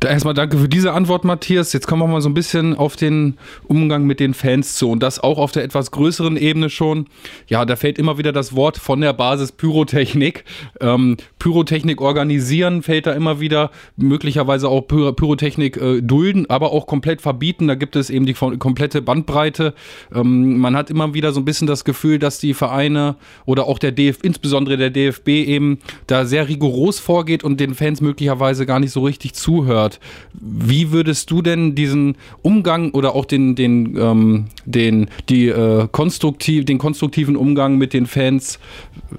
Erstmal 0.05 0.35
danke 0.35 0.59
für 0.59 0.69
diese 0.69 0.93
Antwort, 0.93 1.25
Matthias. 1.25 1.73
Jetzt 1.73 1.87
kommen 1.87 2.03
wir 2.03 2.07
mal 2.07 2.21
so 2.21 2.29
ein 2.29 2.35
bisschen 2.35 2.75
auf 2.75 2.97
den 2.97 3.39
Umgang 3.67 4.05
mit 4.05 4.21
den 4.21 4.35
Fans 4.35 4.77
zu 4.77 4.91
und 4.91 5.03
das 5.03 5.19
auch 5.19 5.39
auf 5.39 5.53
der 5.53 5.65
etwas 5.65 5.91
größeren 5.91 6.37
Ebene 6.37 6.69
schon. 6.69 7.07
Ja, 7.49 7.65
da 7.65 7.77
fällt 7.77 7.99
immer 7.99 8.19
wieder 8.19 8.33
das 8.33 8.55
Wort 8.55 8.77
von 8.77 9.01
der 9.01 9.13
Basis 9.13 9.53
Pyrotechnik. 9.53 10.45
Ähm, 10.81 11.17
Pyrotechnik 11.39 12.01
organisieren 12.01 12.83
fällt 12.83 13.07
da 13.07 13.13
immer 13.13 13.41
wieder, 13.41 13.71
möglicherweise 13.97 14.69
auch 14.69 14.83
Py 14.83 15.13
Pyrotechnik 15.13 15.77
äh, 15.77 16.03
dulden, 16.03 16.49
aber 16.51 16.73
auch 16.73 16.87
komplett 16.87 17.23
verbieten. 17.23 17.67
Da 17.69 17.75
gibt 17.75 17.97
es 17.97 18.11
eben 18.11 18.27
die 18.27 18.35
komplette 18.35 19.03
Bandbreite. 19.03 19.75
Ähm, 20.15 20.59
man 20.59 20.77
hat 20.77 20.91
immer 20.91 21.15
wieder 21.15 21.33
so 21.33 21.41
ein 21.41 21.45
bisschen 21.45 21.67
das 21.67 21.85
Gefühl, 21.85 22.19
dass 22.19 22.39
die 22.39 22.55
Vereine 22.55 23.17
oder 23.47 23.67
auch 23.67 23.79
der 23.79 23.93
DF, 23.93 24.19
insbesondere 24.23 24.77
der 24.77 24.91
DFB 24.91 25.29
eben 25.29 25.79
da 26.07 26.27
sehr 26.27 26.49
rigoros 26.49 26.99
vorgeht 26.99 27.45
und 27.45 27.61
den 27.61 27.75
Fans 27.75 28.01
möglicherweise 28.01 28.67
gar 28.67 28.81
nicht 28.81 28.93
so 28.93 29.03
richtig 29.03 29.35
zuhört. 29.35 29.94
Wie 30.33 30.93
würdest 30.93 31.31
du 31.31 31.43
denn 31.43 31.75
diesen 31.75 32.17
Umgang 32.43 32.91
oder 32.93 33.15
auch 33.15 33.25
den, 33.25 33.55
den, 33.55 33.97
ähm, 33.97 34.47
den, 34.65 35.09
die, 35.29 35.49
äh, 35.49 35.89
konstruktiv, 35.91 36.65
den 36.65 36.79
konstruktiven 36.79 37.37
Umgang 37.37 37.79
mit 37.79 37.93
den 37.93 38.07
Fans 38.07 38.59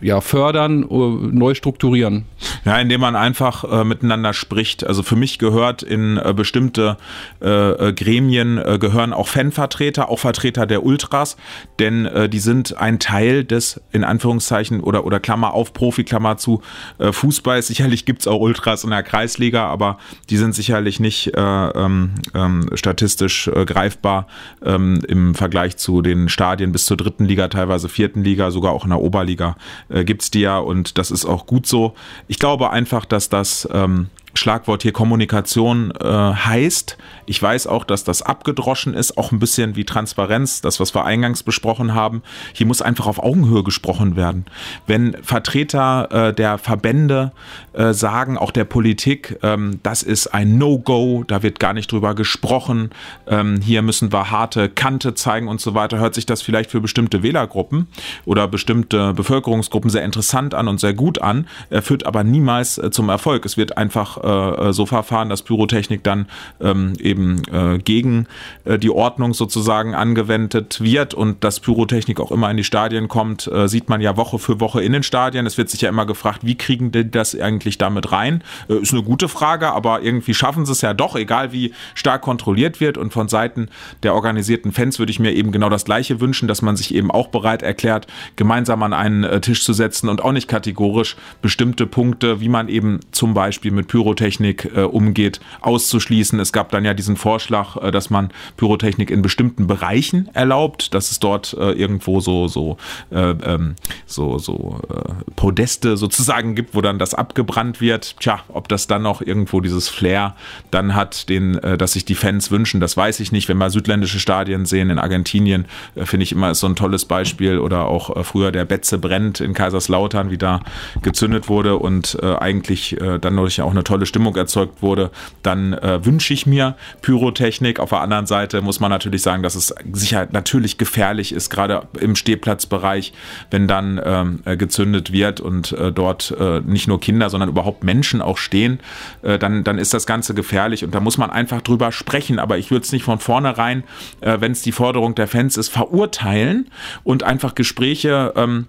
ja, 0.02 0.22
fördern, 0.22 0.84
uh, 0.84 1.30
neu 1.32 1.54
strukturieren? 1.54 2.26
Ja, 2.66 2.80
indem 2.80 3.02
man 3.02 3.16
einfach 3.16 3.64
äh, 3.64 3.84
miteinander 3.84 4.34
spricht. 4.34 4.86
Also 4.86 5.04
für 5.04 5.16
mich 5.16 5.40
gehört 5.40 5.84
in 5.84 6.18
äh, 6.18 6.34
bestimmte 6.34 6.98
äh, 7.42 7.48
äh, 7.90 7.94
Gremien 7.94 8.58
äh, 8.58 8.78
gehören 8.80 9.14
auch 9.14 9.28
Fanvertreter, 9.28 10.10
auch 10.10 10.20
Vertreter 10.20 10.66
der 10.66 10.84
Ultras, 10.84 11.38
denn 11.80 12.08
die 12.32 12.40
sind 12.40 12.78
ein 12.78 13.00
Teil 13.00 13.44
des, 13.44 13.82
in 13.92 14.04
Anführungszeichen, 14.04 14.80
oder, 14.82 15.06
oder 15.06 15.20
Klammer 15.20 15.54
auf, 15.54 15.74
Profi, 15.74 16.04
Klammer 16.04 16.38
zu, 16.38 16.62
Fußballs. 17.00 17.68
Sicherlich 17.68 18.06
gibt 18.06 18.22
es 18.22 18.28
auch 18.28 18.40
Ultras 18.40 18.84
in 18.84 18.90
der 18.90 19.04
Kreisliga, 19.04 19.68
aber 19.68 19.98
die 20.30 20.38
sind 20.38 20.54
sicherlich 20.66 21.00
nicht 21.00 21.34
äh, 21.36 21.40
ähm, 21.40 22.16
ähm, 22.34 22.70
statistisch 22.74 23.48
äh, 23.48 23.66
greifbar 23.66 24.28
ähm, 24.64 25.02
im 25.08 25.36
Vergleich 25.36 25.78
zu 25.78 26.02
den 26.02 26.28
Stadien 26.28 26.72
bis 26.72 26.86
zur 26.86 26.98
dritten 26.98 27.26
Liga, 27.26 27.48
teilweise 27.48 27.88
vierten 27.88 28.24
Liga, 28.24 28.50
sogar 28.50 28.72
auch 28.72 28.84
in 28.84 28.90
der 28.90 29.00
Oberliga 29.00 29.58
äh, 29.90 30.04
gibt 30.04 30.24
es 30.24 30.32
die 30.32 30.42
ja 30.42 30.58
und 30.58 30.98
das 30.98 31.12
ist 31.12 31.26
auch 31.26 31.46
gut 31.46 31.68
so. 31.68 31.94
Ich 32.28 32.40
glaube 32.40 32.72
einfach, 32.72 33.06
dass 33.06 33.30
das 33.30 33.68
ähm, 33.72 34.08
Schlagwort 34.38 34.84
hier 34.84 34.94
Kommunikation 34.94 35.92
äh, 35.92 36.06
heißt. 36.06 36.98
Ich 37.26 37.42
weiß 37.42 37.68
auch, 37.68 37.84
dass 37.84 38.04
das 38.04 38.22
abgedroschen 38.22 38.94
ist, 38.94 39.18
auch 39.18 39.32
ein 39.32 39.40
bisschen 39.40 39.76
wie 39.76 39.86
Transparenz, 39.86 40.62
das, 40.62 40.80
was 40.80 40.94
wir 40.94 41.06
eingangs 41.06 41.44
besprochen 41.44 41.94
haben. 41.94 42.22
Hier 42.54 42.68
muss 42.68 42.82
einfach 42.82 43.08
auf 43.08 43.20
Augenhöhe 43.20 43.64
gesprochen 43.64 44.16
werden. 44.16 44.46
Wenn 44.88 45.16
Vertreter 45.24 46.10
äh, 46.12 46.34
der 46.34 46.58
Verbände 46.58 47.32
äh, 47.74 47.94
sagen, 47.94 48.38
auch 48.38 48.52
der 48.52 48.66
Politik, 48.66 49.40
ähm, 49.42 49.80
das 49.84 50.04
ist 50.04 50.28
ein 50.28 50.58
No-Go, 50.58 51.24
da 51.26 51.42
wird 51.42 51.60
gar 51.60 51.74
nicht 51.74 51.92
drüber 51.92 52.14
gesprochen, 52.14 52.92
ähm, 53.28 53.62
hier 53.62 53.82
müssen 53.82 54.12
wir 54.12 54.32
harte 54.32 54.70
Kante 54.70 55.16
zeigen 55.16 55.48
und 55.48 55.62
so 55.62 55.74
weiter, 55.74 55.98
hört 55.98 56.14
sich 56.14 56.26
das 56.26 56.42
vielleicht 56.42 56.72
für 56.72 56.82
bestimmte 56.82 57.24
Wählergruppen 57.24 57.88
oder 58.26 58.48
bestimmte 58.48 59.14
Bevölkerungsgruppen 59.14 59.90
sehr 59.90 60.04
interessant 60.04 60.54
an 60.54 60.68
und 60.68 60.80
sehr 60.80 60.94
gut 60.94 61.22
an, 61.22 61.48
führt 61.82 62.06
aber 62.06 62.24
niemals 62.24 62.78
äh, 62.78 62.92
zum 62.92 63.10
Erfolg. 63.10 63.46
Es 63.46 63.58
wird 63.58 63.78
einfach 63.78 64.18
äh, 64.26 64.74
so 64.74 64.86
verfahren, 64.86 65.30
dass 65.30 65.44
Pyrotechnik 65.44 66.04
dann 66.04 66.28
ähm, 66.60 66.94
eben 67.00 67.42
äh, 67.52 67.78
gegen 67.78 68.28
äh, 68.66 68.78
die 68.78 68.90
Ordnung 68.90 69.34
sozusagen 69.34 69.96
angewendet 69.96 70.82
wird 70.82 71.14
und 71.14 71.44
dass 71.44 71.60
Pyrotechnik 71.60 72.20
auch 72.20 72.32
immer 72.32 72.50
in 72.50 72.58
die 72.58 72.64
Stadien 72.64 73.08
kommt, 73.08 73.48
äh, 73.48 73.68
sieht 73.68 73.90
man 73.90 74.02
ja 74.02 74.18
Woche 74.18 74.40
für 74.40 74.60
Woche 74.60 74.84
in 74.84 74.94
den 74.94 75.04
Stadien. 75.04 75.46
Es 75.46 75.58
wird 75.58 75.70
sich 75.70 75.82
ja 75.82 75.90
immer 75.90 76.06
gefragt, 76.06 76.40
wie 76.44 76.56
kriegen 76.56 76.92
die 76.92 77.10
das 77.10 77.40
eigentlich 77.40 77.78
damit 77.78 78.12
rein? 78.12 78.44
Äh, 78.70 78.76
ist 78.76 78.94
eine 78.94 79.04
gute 79.04 79.28
Frage, 79.28 79.72
aber 79.72 80.02
irgendwie 80.02 80.34
schaffen 80.34 80.66
sie 80.66 80.72
es 80.72 80.82
ja 80.82 80.94
doch, 80.94 81.16
egal 81.16 81.52
wie 81.52 81.74
stark 81.94 82.22
kontrolliert 82.22 82.80
wird. 82.80 82.98
Und 82.98 83.14
von 83.14 83.28
Seiten 83.28 83.70
der 84.04 84.14
organisierten 84.14 84.72
Fans 84.72 85.00
würde 85.00 85.12
ich 85.12 85.20
mir 85.20 85.34
eben 85.34 85.52
genau 85.52 85.70
das 85.70 85.86
Gleiche 85.86 86.20
wünschen, 86.20 86.48
dass 86.48 86.62
man 86.62 86.76
sich 86.76 86.94
eben 86.94 87.12
auch 87.12 87.28
bereit 87.28 87.62
erklärt, 87.62 88.08
gemeinsam 88.36 88.84
an 88.84 88.94
einen 88.94 89.24
äh, 89.24 89.42
Tisch 89.42 89.64
zu 89.64 89.74
setzen 89.74 90.10
und 90.10 90.24
auch 90.24 90.32
nicht 90.32 90.48
kategorisch 90.48 91.16
bestimmte 91.42 91.86
Punkte, 91.86 92.42
wie 92.42 92.50
man 92.50 92.68
eben 92.68 93.00
zum 93.12 93.34
Beispiel 93.34 93.72
mit 93.72 93.88
Pyrotechnik 93.88 94.15
Pyrotechnik 94.16 94.72
äh, 94.76 94.82
umgeht, 94.82 95.40
auszuschließen. 95.62 96.40
Es 96.40 96.54
gab 96.54 96.72
dann 96.72 96.86
ja 96.86 96.94
diesen 96.94 97.18
Vorschlag, 97.18 97.76
äh, 97.78 97.92
dass 97.92 98.10
man 98.10 98.30
Pyrotechnik 98.58 99.12
in 99.12 99.22
bestimmten 99.22 99.68
Bereichen 99.68 100.30
erlaubt, 100.34 100.94
dass 100.94 101.12
es 101.12 101.20
dort 101.20 101.54
äh, 101.54 101.72
irgendwo 101.72 102.20
so 102.20 102.48
so 102.48 102.78
äh, 103.12 103.32
ähm, 103.32 103.76
so 104.06 104.38
so 104.38 104.80
äh, 104.90 105.32
Podeste 105.36 105.98
sozusagen 105.98 106.56
gibt, 106.56 106.76
wo 106.76 106.82
dann 106.82 107.00
das 107.00 107.14
abgebrannt 107.14 107.82
wird. 107.82 108.18
Tja, 108.20 108.40
ob 108.48 108.68
das 108.70 108.88
dann 108.88 109.02
noch 109.02 109.22
irgendwo 109.22 109.62
dieses 109.62 109.90
Flair 109.90 110.36
dann 110.72 110.96
hat, 110.96 111.30
den, 111.30 111.58
äh, 111.60 111.78
dass 111.78 111.94
sich 111.94 112.06
die 112.06 112.16
Fans 112.16 112.52
wünschen, 112.52 112.80
das 112.80 112.96
weiß 112.96 113.20
ich 113.20 113.32
nicht. 113.32 113.50
Wenn 113.50 113.58
wir 113.58 113.70
südländische 113.70 114.20
Stadien 114.20 114.66
sehen 114.66 114.90
in 114.90 115.00
Argentinien, 115.00 115.66
finde 115.96 116.24
ich 116.24 116.32
immer 116.32 116.52
ist 116.52 116.60
so 116.60 116.68
ein 116.68 116.76
tolles 116.76 117.06
Beispiel 117.06 117.60
oder 117.60 117.86
auch 117.86 118.24
früher 118.24 118.52
der 118.52 118.66
Betze 118.66 118.98
brennt 118.98 119.42
in 119.42 119.54
Kaiserslautern, 119.54 120.30
wie 120.30 120.38
da 120.38 120.62
gezündet 121.02 121.50
wurde 121.50 121.78
und 121.78 122.22
eigentlich 122.22 122.98
dann 123.22 123.36
natürlich 123.36 123.62
auch 123.62 123.72
eine 123.72 123.84
tolle 123.84 123.95
tolle 123.96 124.06
Stimmung 124.06 124.36
erzeugt 124.36 124.82
wurde, 124.82 125.10
dann 125.42 125.72
äh, 125.72 126.04
wünsche 126.04 126.34
ich 126.34 126.46
mir 126.46 126.76
Pyrotechnik. 127.02 127.80
Auf 127.80 127.90
der 127.90 128.02
anderen 128.02 128.26
Seite 128.26 128.62
muss 128.62 128.82
man 128.82 128.92
natürlich 128.92 129.22
sagen, 129.22 129.42
dass 129.42 129.56
es 129.56 129.74
sicher 129.94 130.28
natürlich 130.32 130.78
gefährlich 130.78 131.32
ist, 131.32 131.50
gerade 131.50 131.88
im 132.02 132.18
Stehplatzbereich, 132.18 133.14
wenn 133.52 133.70
dann 133.70 134.02
ähm, 134.04 134.42
äh, 134.44 134.58
gezündet 134.58 135.14
wird 135.14 135.40
und 135.40 135.72
äh, 135.72 135.94
dort 135.94 136.36
äh, 136.38 136.60
nicht 136.60 136.90
nur 136.90 137.00
Kinder, 137.00 137.30
sondern 137.30 137.48
überhaupt 137.48 137.86
Menschen 137.86 138.22
auch 138.22 138.38
stehen, 138.38 138.80
äh, 139.22 139.40
dann, 139.40 139.64
dann 139.64 139.78
ist 139.78 139.94
das 139.94 140.06
Ganze 140.06 140.34
gefährlich 140.34 140.84
und 140.84 140.94
da 140.94 141.00
muss 141.00 141.18
man 141.18 141.30
einfach 141.30 141.62
drüber 141.62 141.94
sprechen. 141.94 142.38
Aber 142.38 142.58
ich 142.58 142.72
würde 142.72 142.84
es 142.84 142.92
nicht 142.92 143.04
von 143.04 143.20
vornherein, 143.20 143.86
äh, 144.20 144.42
wenn 144.42 144.52
es 144.52 144.62
die 144.62 144.74
Forderung 144.74 145.16
der 145.16 145.28
Fans 145.28 145.56
ist, 145.56 145.70
verurteilen 145.70 146.70
und 147.06 147.24
einfach 147.24 147.56
Gespräche 147.56 148.34
ähm, 148.36 148.66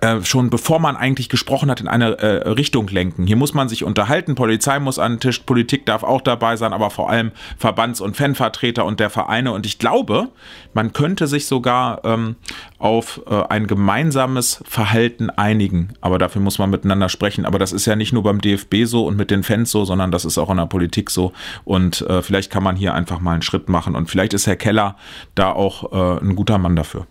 äh, 0.00 0.22
schon 0.22 0.50
bevor 0.50 0.78
man 0.78 0.96
eigentlich 0.96 1.28
gesprochen 1.28 1.70
hat, 1.70 1.80
in 1.80 1.88
eine 1.88 2.18
äh, 2.18 2.48
Richtung 2.48 2.88
lenken. 2.88 3.26
Hier 3.26 3.36
muss 3.36 3.54
man 3.54 3.68
sich 3.68 3.84
unterhalten, 3.84 4.34
Polizei 4.34 4.78
muss 4.78 4.98
an 4.98 5.14
den 5.14 5.20
Tisch, 5.20 5.40
Politik 5.40 5.86
darf 5.86 6.02
auch 6.02 6.20
dabei 6.20 6.56
sein, 6.56 6.72
aber 6.72 6.90
vor 6.90 7.10
allem 7.10 7.32
Verbands- 7.58 8.00
und 8.00 8.16
Fanvertreter 8.16 8.84
und 8.84 9.00
der 9.00 9.10
Vereine. 9.10 9.52
Und 9.52 9.66
ich 9.66 9.78
glaube, 9.78 10.28
man 10.74 10.92
könnte 10.92 11.26
sich 11.26 11.46
sogar 11.46 12.04
ähm, 12.04 12.36
auf 12.78 13.22
äh, 13.28 13.42
ein 13.48 13.66
gemeinsames 13.66 14.62
Verhalten 14.66 15.30
einigen. 15.30 15.90
Aber 16.00 16.18
dafür 16.18 16.42
muss 16.42 16.58
man 16.58 16.70
miteinander 16.70 17.08
sprechen. 17.08 17.46
Aber 17.46 17.58
das 17.58 17.72
ist 17.72 17.86
ja 17.86 17.96
nicht 17.96 18.12
nur 18.12 18.22
beim 18.22 18.40
DFB 18.40 18.84
so 18.84 19.06
und 19.06 19.16
mit 19.16 19.30
den 19.30 19.42
Fans 19.42 19.70
so, 19.70 19.84
sondern 19.84 20.10
das 20.10 20.24
ist 20.24 20.38
auch 20.38 20.50
in 20.50 20.58
der 20.58 20.66
Politik 20.66 21.10
so. 21.10 21.32
Und 21.64 22.02
äh, 22.02 22.22
vielleicht 22.22 22.50
kann 22.50 22.62
man 22.62 22.76
hier 22.76 22.94
einfach 22.94 23.20
mal 23.20 23.32
einen 23.32 23.42
Schritt 23.42 23.68
machen. 23.68 23.94
Und 23.94 24.10
vielleicht 24.10 24.34
ist 24.34 24.46
Herr 24.46 24.56
Keller 24.56 24.96
da 25.34 25.52
auch 25.52 25.92
äh, 25.92 26.20
ein 26.22 26.36
guter 26.36 26.58
Mann 26.58 26.76
dafür. 26.76 27.06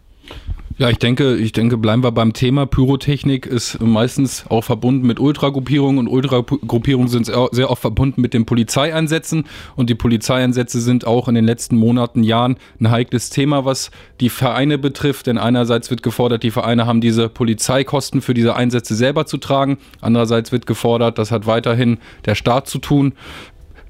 Ja, 0.78 0.90
ich 0.90 0.98
denke, 0.98 1.38
ich 1.38 1.54
denke, 1.54 1.78
bleiben 1.78 2.04
wir 2.04 2.12
beim 2.12 2.34
Thema. 2.34 2.66
Pyrotechnik 2.66 3.46
ist 3.46 3.80
meistens 3.80 4.46
auch 4.50 4.66
verbunden 4.66 5.08
mit 5.08 5.22
Ultragruppierungen 5.22 6.00
und 6.00 6.10
Ultragruppierungen 6.10 7.08
sind 7.08 7.32
sehr 7.52 7.72
oft 7.72 7.82
verbunden 7.82 8.20
mit 8.20 8.34
den 8.34 8.46
Polizeieinsätzen 8.46 9.46
und 9.78 9.90
die 9.90 9.96
Polizeieinsätze 9.96 10.82
sind 10.82 11.08
auch 11.08 11.30
in 11.30 11.36
den 11.36 11.46
letzten 11.46 11.78
Monaten, 11.78 12.24
Jahren 12.24 12.58
ein 12.82 12.92
heikles 12.92 13.30
Thema, 13.30 13.64
was 13.64 13.90
die 14.20 14.28
Vereine 14.28 14.78
betrifft, 14.78 15.28
denn 15.28 15.38
einerseits 15.38 15.90
wird 15.90 16.04
gefordert, 16.04 16.44
die 16.44 16.52
Vereine 16.52 16.86
haben 16.86 17.00
diese 17.00 17.30
Polizeikosten 17.30 18.20
für 18.20 18.34
diese 18.34 18.58
Einsätze 18.58 18.96
selber 18.96 19.26
zu 19.26 19.38
tragen, 19.38 19.78
andererseits 20.02 20.52
wird 20.52 20.66
gefordert, 20.66 21.18
das 21.18 21.32
hat 21.32 21.48
weiterhin 21.48 22.00
der 22.26 22.36
Staat 22.36 22.68
zu 22.68 22.80
tun. 22.80 23.14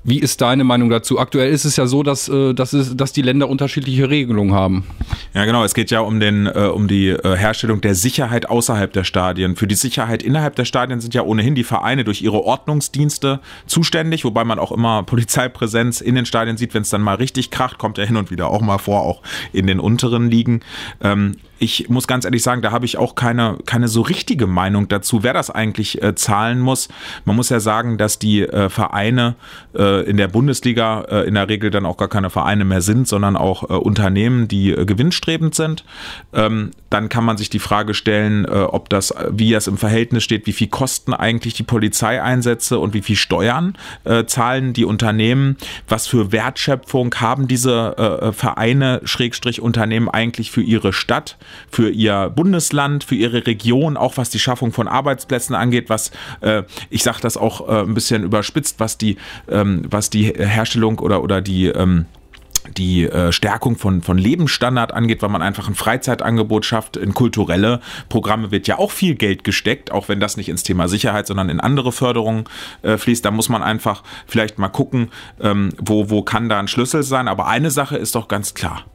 Wie 0.08 0.20
ist 0.20 0.40
deine 0.42 0.64
Meinung 0.64 0.92
dazu? 0.92 1.18
Aktuell 1.18 1.52
ist 1.52 1.66
es 1.66 1.78
ja 1.78 1.88
so, 1.88 2.04
dass, 2.04 2.30
äh, 2.30 2.54
dass, 2.54 2.74
es, 2.74 2.96
dass 2.96 3.12
die 3.12 3.24
Länder 3.24 3.50
unterschiedliche 3.50 4.08
Regelungen 4.08 4.54
haben. 4.54 4.84
Ja, 5.34 5.46
genau. 5.46 5.64
Es 5.64 5.74
geht 5.74 5.90
ja 5.90 6.02
um, 6.02 6.20
den, 6.20 6.46
äh, 6.46 6.70
um 6.72 6.88
die 6.88 7.08
äh, 7.10 7.36
Herstellung 7.36 7.82
der 7.82 7.96
Sicherheit 7.96 8.48
außerhalb 8.48 8.94
der 8.94 9.04
Stadien. 9.04 9.56
Für 9.56 9.66
die 9.66 9.74
Sicherheit 9.74 10.22
innerhalb 10.22 10.56
der 10.58 10.66
Stadien 10.66 11.02
sind 11.02 11.16
ja 11.16 11.24
ohnehin 11.24 11.56
die 11.56 11.64
Vereine 11.64 12.04
durch 12.04 12.22
ihre 12.22 12.44
Ordnungsdienste 12.44 13.40
zuständig, 13.66 14.26
wobei 14.26 14.44
man 14.44 14.60
auch 14.60 14.72
immer 14.72 15.02
Polizeipräsenz 15.08 16.02
in 16.02 16.14
den 16.14 16.28
Stadien 16.28 16.56
sieht, 16.56 16.76
wenn 16.76 16.84
es 16.84 16.92
dann 16.92 17.02
mal 17.02 17.16
richtig 17.16 17.50
kracht, 17.50 17.80
kommt 17.80 17.98
ja 17.98 18.04
hin 18.04 18.16
und 18.16 18.30
wieder 18.30 18.52
auch 18.52 18.62
mal 18.62 18.78
vor, 18.78 19.02
auch 19.02 19.24
in 19.54 19.66
den 19.66 19.80
unteren 19.80 20.30
Ligen. 20.30 20.60
Ähm, 21.02 21.38
ich 21.58 21.90
muss 21.90 22.06
ganz 22.06 22.26
ehrlich 22.26 22.44
sagen, 22.44 22.62
da 22.62 22.72
habe 22.72 22.86
ich 22.86 22.98
auch 22.98 23.16
keine, 23.16 23.58
keine 23.66 23.88
so 23.88 24.02
richtige 24.02 24.46
Meinung 24.46 24.88
dazu, 24.88 25.24
wer 25.24 25.34
das 25.34 25.50
eigentlich 25.50 26.04
äh, 26.04 26.14
zahlen 26.14 26.60
muss. 26.60 26.90
Man 27.24 27.36
muss 27.38 27.50
ja 27.50 27.60
sagen, 27.60 27.98
dass 27.98 28.20
die 28.20 28.46
Vereine 28.70 29.36
äh, 29.74 29.95
in 30.02 30.18
der 30.18 30.28
Bundesliga 30.28 31.02
äh, 31.02 31.28
in 31.28 31.36
der 31.36 31.50
Regel 31.50 31.72
dann 31.72 31.86
auch 31.86 31.98
gar 31.98 32.08
keine 32.08 32.30
Vereine 32.30 32.66
mehr 32.66 32.82
sind, 32.82 33.08
sondern 33.08 33.36
auch 33.36 33.70
äh, 33.70 33.74
Unternehmen, 33.74 34.48
die 34.48 34.72
äh, 34.72 34.86
gewinnstrebend 34.86 35.56
sind. 35.56 35.84
Ähm, 36.34 36.72
dann 36.90 37.10
kann 37.10 37.26
man 37.26 37.38
sich 37.38 37.50
die 37.50 37.60
Frage 37.60 37.94
stellen, 37.94 38.46
ob 38.46 38.88
das, 38.88 39.14
wie 39.30 39.54
es 39.54 39.68
im 39.68 39.76
Verhältnis 39.78 40.24
steht, 40.24 40.48
wie 40.48 40.54
viel 40.54 40.70
kosten 40.70 41.14
eigentlich 41.14 41.54
die 41.54 41.64
Polizeieinsätze 41.64 42.80
und 42.80 42.94
wie 42.94 43.02
viel 43.02 43.18
Steuern 43.18 43.78
zahlen 44.28 44.72
die 44.72 44.86
Unternehmen, 44.86 45.58
was 45.90 46.08
für 46.08 46.32
Wertschöpfung 46.32 47.14
haben 47.16 47.50
diese 47.50 48.32
Vereine, 48.34 49.02
Schrägstrich 49.04 49.60
Unternehmen 49.60 50.08
eigentlich 50.08 50.52
für 50.52 50.62
ihre 50.62 50.94
Stadt 50.94 51.38
für 51.70 51.90
ihr 51.90 52.32
Bundesland, 52.34 53.04
für 53.04 53.16
ihre 53.16 53.46
Region, 53.46 53.98
auch 53.98 54.18
was 54.18 54.30
die 54.30 54.40
Schaffung 54.40 54.72
von 54.72 54.88
Arbeitsplätzen 54.88 55.56
angeht, 55.56 55.90
was 55.90 56.12
äh, 56.42 56.64
ich 56.90 57.04
sage 57.04 57.20
das 57.22 57.38
auch 57.38 57.68
äh, 57.68 57.82
ein 57.82 57.94
bisschen 57.94 58.24
überspitzt, 58.24 58.80
was 58.80 58.98
die, 58.98 59.18
ähm, 59.50 59.85
was 59.90 60.10
die 60.10 60.26
Herstellung 60.26 61.00
oder, 61.00 61.24
oder 61.24 61.42
die 61.42 61.68
ähm, 61.68 62.06
die 62.78 63.04
äh, 63.04 63.32
Stärkung 63.32 63.78
von, 63.78 64.02
von 64.02 64.18
Lebensstandard 64.18 64.94
angeht, 64.94 65.22
weil 65.22 65.30
man 65.30 65.42
einfach 65.42 65.68
ein 65.68 65.76
Freizeitangebot 65.76 66.66
schafft. 66.66 66.98
In 66.98 67.14
kulturelle 67.14 67.80
Programme 68.10 68.52
wird 68.52 68.68
ja 68.68 68.80
auch 68.80 68.92
viel 68.92 69.16
Geld 69.16 69.44
gesteckt, 69.44 69.92
auch 69.92 70.10
wenn 70.10 70.20
das 70.20 70.38
nicht 70.38 70.50
ins 70.50 70.64
Thema 70.64 70.88
Sicherheit, 70.88 71.28
sondern 71.28 71.50
in 71.50 71.60
andere 71.60 71.92
Förderungen 71.92 72.46
äh, 72.82 72.98
fließt. 72.98 73.24
Da 73.24 73.32
muss 73.32 73.50
man 73.50 73.64
einfach 73.64 74.04
vielleicht 74.28 74.58
mal 74.58 74.70
gucken, 74.70 75.12
ähm, 75.40 75.70
wo, 75.80 76.10
wo 76.10 76.22
kann 76.24 76.50
da 76.50 76.60
ein 76.60 76.68
Schlüssel 76.68 77.04
sein. 77.04 77.28
Aber 77.28 77.48
eine 77.48 77.72
Sache 77.72 77.98
ist 77.98 78.16
doch 78.16 78.28
ganz 78.28 78.54
klar 78.54 78.86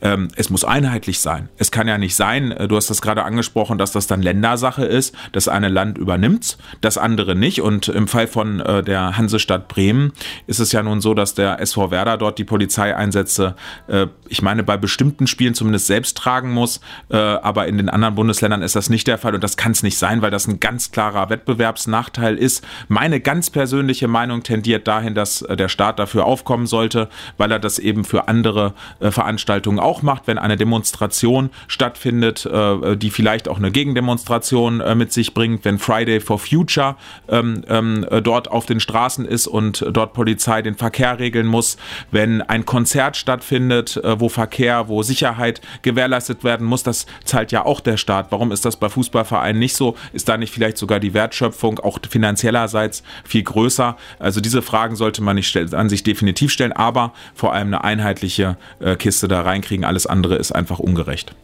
ähm, 0.00 0.28
es 0.36 0.50
muss 0.50 0.64
einheitlich 0.64 1.20
sein. 1.20 1.48
Es 1.56 1.70
kann 1.70 1.88
ja 1.88 1.98
nicht 1.98 2.14
sein, 2.14 2.52
äh, 2.52 2.68
du 2.68 2.76
hast 2.76 2.90
das 2.90 3.02
gerade 3.02 3.24
angesprochen, 3.24 3.78
dass 3.78 3.92
das 3.92 4.06
dann 4.06 4.22
Ländersache 4.22 4.84
ist, 4.84 5.14
das 5.32 5.48
eine 5.48 5.68
Land 5.68 5.98
übernimmt, 5.98 6.58
das 6.80 6.98
andere 6.98 7.34
nicht. 7.34 7.62
Und 7.62 7.88
im 7.88 8.08
Fall 8.08 8.26
von 8.26 8.60
äh, 8.60 8.82
der 8.82 9.16
Hansestadt 9.16 9.68
Bremen 9.68 10.12
ist 10.46 10.60
es 10.60 10.72
ja 10.72 10.82
nun 10.82 11.00
so, 11.00 11.14
dass 11.14 11.34
der 11.34 11.60
SV 11.60 11.90
Werder 11.90 12.16
dort 12.16 12.38
die 12.38 12.44
Polizeieinsätze, 12.44 13.56
äh, 13.88 14.06
ich 14.28 14.42
meine, 14.42 14.62
bei 14.62 14.76
bestimmten 14.76 15.26
Spielen 15.26 15.54
zumindest 15.54 15.86
selbst 15.86 16.16
tragen 16.16 16.52
muss, 16.52 16.80
äh, 17.10 17.16
aber 17.16 17.66
in 17.66 17.76
den 17.76 17.88
anderen 17.88 18.14
Bundesländern 18.14 18.62
ist 18.62 18.76
das 18.76 18.90
nicht 18.90 19.06
der 19.06 19.18
Fall 19.18 19.34
und 19.34 19.42
das 19.42 19.56
kann 19.56 19.72
es 19.72 19.82
nicht 19.82 19.98
sein, 19.98 20.22
weil 20.22 20.30
das 20.30 20.46
ein 20.46 20.60
ganz 20.60 20.92
klarer 20.92 21.30
Wettbewerbsnachteil 21.30 22.36
ist. 22.36 22.64
Meine 22.88 23.20
ganz 23.20 23.50
persönliche 23.50 24.08
Meinung 24.08 24.42
tendiert 24.42 24.86
dahin, 24.86 25.14
dass 25.14 25.42
äh, 25.42 25.56
der 25.56 25.68
Staat 25.68 25.98
dafür 25.98 26.24
aufkommen 26.24 26.66
sollte, 26.66 27.08
weil 27.36 27.50
er 27.50 27.58
das 27.58 27.78
eben 27.78 28.04
für 28.04 28.28
andere 28.28 28.74
äh, 29.00 29.10
Veranstaltungen 29.10 29.78
auch 29.78 29.87
macht, 30.02 30.26
wenn 30.26 30.38
eine 30.38 30.56
Demonstration 30.56 31.50
stattfindet, 31.66 32.46
äh, 32.46 32.96
die 32.96 33.10
vielleicht 33.10 33.48
auch 33.48 33.58
eine 33.58 33.70
Gegendemonstration 33.70 34.80
äh, 34.80 34.94
mit 34.94 35.12
sich 35.12 35.34
bringt, 35.34 35.64
wenn 35.64 35.78
Friday 35.78 36.20
for 36.20 36.38
Future 36.38 36.96
ähm, 37.28 37.62
ähm, 37.68 38.06
äh, 38.10 38.22
dort 38.22 38.50
auf 38.50 38.66
den 38.66 38.80
Straßen 38.80 39.24
ist 39.24 39.46
und 39.46 39.84
dort 39.90 40.12
Polizei 40.12 40.62
den 40.62 40.74
Verkehr 40.74 41.18
regeln 41.18 41.46
muss, 41.46 41.76
wenn 42.10 42.42
ein 42.42 42.64
Konzert 42.64 43.16
stattfindet, 43.16 43.96
äh, 43.96 44.20
wo 44.20 44.28
Verkehr, 44.28 44.88
wo 44.88 45.02
Sicherheit 45.02 45.60
gewährleistet 45.82 46.44
werden 46.44 46.66
muss, 46.66 46.82
das 46.82 47.06
zahlt 47.24 47.52
ja 47.52 47.64
auch 47.64 47.80
der 47.80 47.96
Staat. 47.96 48.28
Warum 48.30 48.52
ist 48.52 48.64
das 48.64 48.76
bei 48.76 48.88
Fußballvereinen 48.88 49.58
nicht 49.58 49.76
so? 49.76 49.96
Ist 50.12 50.28
da 50.28 50.36
nicht 50.36 50.52
vielleicht 50.52 50.78
sogar 50.78 51.00
die 51.00 51.14
Wertschöpfung 51.14 51.78
auch 51.80 51.98
finanziellerseits 52.08 53.02
viel 53.24 53.42
größer? 53.42 53.96
Also 54.18 54.40
diese 54.40 54.62
Fragen 54.62 54.96
sollte 54.96 55.22
man 55.22 55.36
nicht 55.36 55.56
an 55.74 55.88
sich 55.88 56.02
definitiv 56.02 56.52
stellen, 56.52 56.72
aber 56.72 57.12
vor 57.34 57.52
allem 57.52 57.68
eine 57.68 57.84
einheitliche 57.84 58.56
äh, 58.80 58.96
Kiste 58.96 59.28
da 59.28 59.42
reinkriegen 59.42 59.77
kriegen. 59.78 59.84
Alles 59.84 60.06
andere 60.06 60.36
ist 60.36 60.52
einfach 60.52 60.78
ungerecht. 60.78 61.34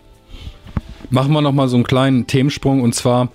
Machen 1.11 1.33
wir 1.33 1.41
nochmal 1.43 1.69
so 1.69 1.77
einen 1.77 1.85
kleinen 1.85 2.27
Themensprung 2.27 2.83
und 2.83 2.95
zwar 2.95 3.29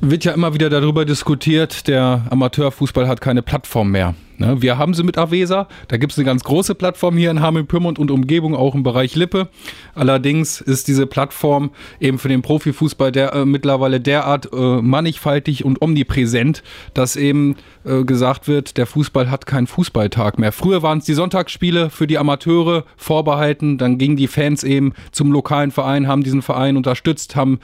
wird 0.00 0.24
ja 0.24 0.32
immer 0.32 0.54
wieder 0.54 0.70
darüber 0.70 1.04
diskutiert, 1.04 1.88
der 1.88 2.26
Amateurfußball 2.30 3.08
hat 3.08 3.20
keine 3.20 3.42
Plattform 3.42 3.90
mehr. 3.90 4.14
Ne? 4.38 4.60
Wir 4.60 4.78
haben 4.78 4.94
sie 4.94 5.04
mit 5.04 5.16
Avesa, 5.16 5.68
da 5.88 5.96
gibt 5.96 6.12
es 6.12 6.18
eine 6.18 6.24
ganz 6.24 6.42
große 6.42 6.74
Plattform 6.74 7.16
hier 7.16 7.30
in 7.30 7.40
Hameln-Pyrmont 7.40 7.98
und 7.98 8.10
Umgebung, 8.10 8.54
auch 8.54 8.74
im 8.74 8.82
Bereich 8.82 9.14
Lippe. 9.14 9.48
Allerdings 9.94 10.60
ist 10.60 10.88
diese 10.88 11.06
Plattform 11.06 11.70
eben 12.00 12.18
für 12.18 12.28
den 12.28 12.42
Profifußball 12.42 13.12
der, 13.12 13.32
äh, 13.32 13.44
mittlerweile 13.44 14.00
derart 14.00 14.48
äh, 14.52 14.56
mannigfaltig 14.56 15.64
und 15.64 15.80
omnipräsent, 15.80 16.62
dass 16.94 17.16
eben 17.16 17.56
äh, 17.84 18.04
gesagt 18.04 18.48
wird, 18.48 18.76
der 18.76 18.86
Fußball 18.86 19.30
hat 19.30 19.46
keinen 19.46 19.66
Fußballtag 19.66 20.38
mehr. 20.38 20.52
Früher 20.52 20.82
waren 20.82 20.98
es 20.98 21.04
die 21.04 21.14
Sonntagsspiele 21.14 21.90
für 21.90 22.06
die 22.06 22.18
Amateure 22.18 22.84
vorbehalten, 22.96 23.78
dann 23.78 23.98
gingen 23.98 24.16
die 24.16 24.28
Fans 24.28 24.64
eben 24.64 24.94
zum 25.12 25.30
lokalen 25.30 25.70
Verein, 25.70 26.08
haben 26.08 26.24
diesen 26.24 26.42
Verein 26.42 26.76
unterstützt, 26.76 27.36
haben 27.36 27.60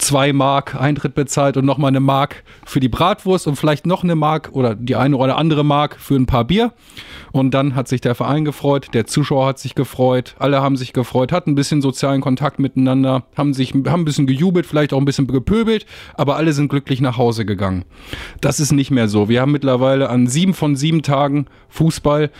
zwei 0.00 0.32
Mark 0.32 0.74
Eintritt 0.74 1.14
bezahlt 1.14 1.56
und 1.56 1.66
nochmal 1.66 1.90
eine 1.90 2.00
Mark 2.00 2.42
für 2.64 2.80
die 2.80 2.88
Bratwurst 2.88 3.46
und 3.46 3.56
vielleicht 3.56 3.86
noch 3.86 4.02
eine 4.02 4.16
Mark 4.16 4.50
oder 4.52 4.74
die 4.74 4.96
eine 4.96 5.16
oder 5.16 5.36
andere 5.36 5.64
Mark 5.64 5.96
für 5.98 6.16
ein 6.16 6.26
paar 6.26 6.44
Bier. 6.44 6.72
Und 7.32 7.52
dann 7.52 7.74
hat 7.74 7.86
sich 7.86 8.00
der 8.00 8.14
Verein 8.14 8.44
gefreut, 8.44 8.88
der 8.92 9.06
Zuschauer 9.06 9.46
hat 9.46 9.58
sich 9.58 9.74
gefreut, 9.74 10.34
alle 10.38 10.62
haben 10.62 10.76
sich 10.76 10.92
gefreut, 10.92 11.32
hatten 11.32 11.50
ein 11.50 11.54
bisschen 11.54 11.82
sozialen 11.82 12.20
Kontakt 12.20 12.58
miteinander, 12.58 13.24
haben 13.36 13.54
sich 13.54 13.72
haben 13.72 14.00
ein 14.00 14.04
bisschen 14.04 14.26
gejubelt, 14.26 14.66
vielleicht 14.66 14.92
auch 14.92 14.98
ein 14.98 15.04
bisschen 15.04 15.26
gepöbelt, 15.26 15.86
aber 16.14 16.36
alle 16.36 16.52
sind 16.52 16.68
glücklich 16.68 17.00
nach 17.00 17.18
Hause 17.18 17.44
gegangen. 17.44 17.84
Das 18.40 18.58
ist 18.58 18.72
nicht 18.72 18.90
mehr 18.90 19.08
so. 19.08 19.28
Wir 19.28 19.42
haben 19.42 19.52
mittlerweile 19.52 20.08
an 20.08 20.26
sieben 20.26 20.54
von 20.54 20.76
sieben 20.76 21.02
Tagen 21.02 21.46
Fußball. 21.68 22.30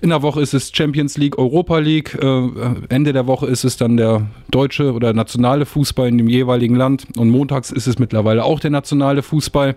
In 0.00 0.10
der 0.10 0.22
Woche 0.22 0.40
ist 0.40 0.54
es 0.54 0.72
Champions 0.74 1.18
League, 1.18 1.38
Europa 1.38 1.78
League. 1.78 2.14
Äh, 2.14 2.48
Ende 2.88 3.12
der 3.12 3.26
Woche 3.26 3.46
ist 3.46 3.64
es 3.64 3.76
dann 3.76 3.96
der 3.96 4.26
deutsche 4.50 4.92
oder 4.92 5.12
nationale 5.12 5.66
Fußball 5.66 6.08
in 6.08 6.18
dem 6.18 6.28
jeweiligen 6.28 6.74
Land. 6.74 7.06
Und 7.16 7.30
montags 7.30 7.70
ist 7.70 7.86
es 7.86 7.98
mittlerweile 7.98 8.44
auch 8.44 8.60
der 8.60 8.70
nationale 8.70 9.22
Fußball. 9.22 9.76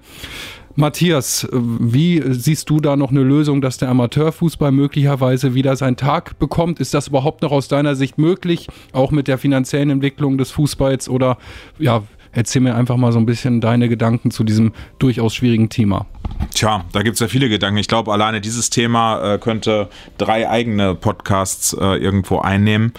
Matthias, 0.75 1.47
wie 1.51 2.23
siehst 2.25 2.69
du 2.69 2.79
da 2.79 2.95
noch 2.95 3.11
eine 3.11 3.23
Lösung, 3.23 3.61
dass 3.61 3.77
der 3.77 3.89
Amateurfußball 3.89 4.71
möglicherweise 4.71 5.53
wieder 5.53 5.75
seinen 5.75 5.97
Tag 5.97 6.39
bekommt? 6.39 6.79
Ist 6.79 6.93
das 6.93 7.07
überhaupt 7.09 7.41
noch 7.41 7.51
aus 7.51 7.67
deiner 7.67 7.95
Sicht 7.95 8.17
möglich, 8.17 8.67
auch 8.93 9.11
mit 9.11 9.27
der 9.27 9.37
finanziellen 9.37 9.89
Entwicklung 9.89 10.37
des 10.37 10.51
Fußballs? 10.51 11.09
Oder 11.09 11.37
ja, 11.77 12.03
erzähl 12.31 12.61
mir 12.61 12.75
einfach 12.75 12.97
mal 12.97 13.11
so 13.11 13.19
ein 13.19 13.25
bisschen 13.25 13.61
deine 13.61 13.89
Gedanken 13.89 14.31
zu 14.31 14.43
diesem 14.43 14.73
durchaus 14.99 15.35
schwierigen 15.35 15.69
Thema. 15.69 16.05
Tja, 16.53 16.85
da 16.93 17.03
gibt 17.03 17.15
es 17.15 17.19
ja 17.19 17.27
viele 17.27 17.49
Gedanken. 17.49 17.77
Ich 17.77 17.87
glaube, 17.87 18.11
alleine 18.11 18.41
dieses 18.41 18.69
Thema 18.69 19.33
äh, 19.33 19.37
könnte 19.37 19.89
drei 20.17 20.49
eigene 20.49 20.95
Podcasts 20.95 21.73
äh, 21.73 21.97
irgendwo 21.97 22.39
einnehmen. 22.39 22.93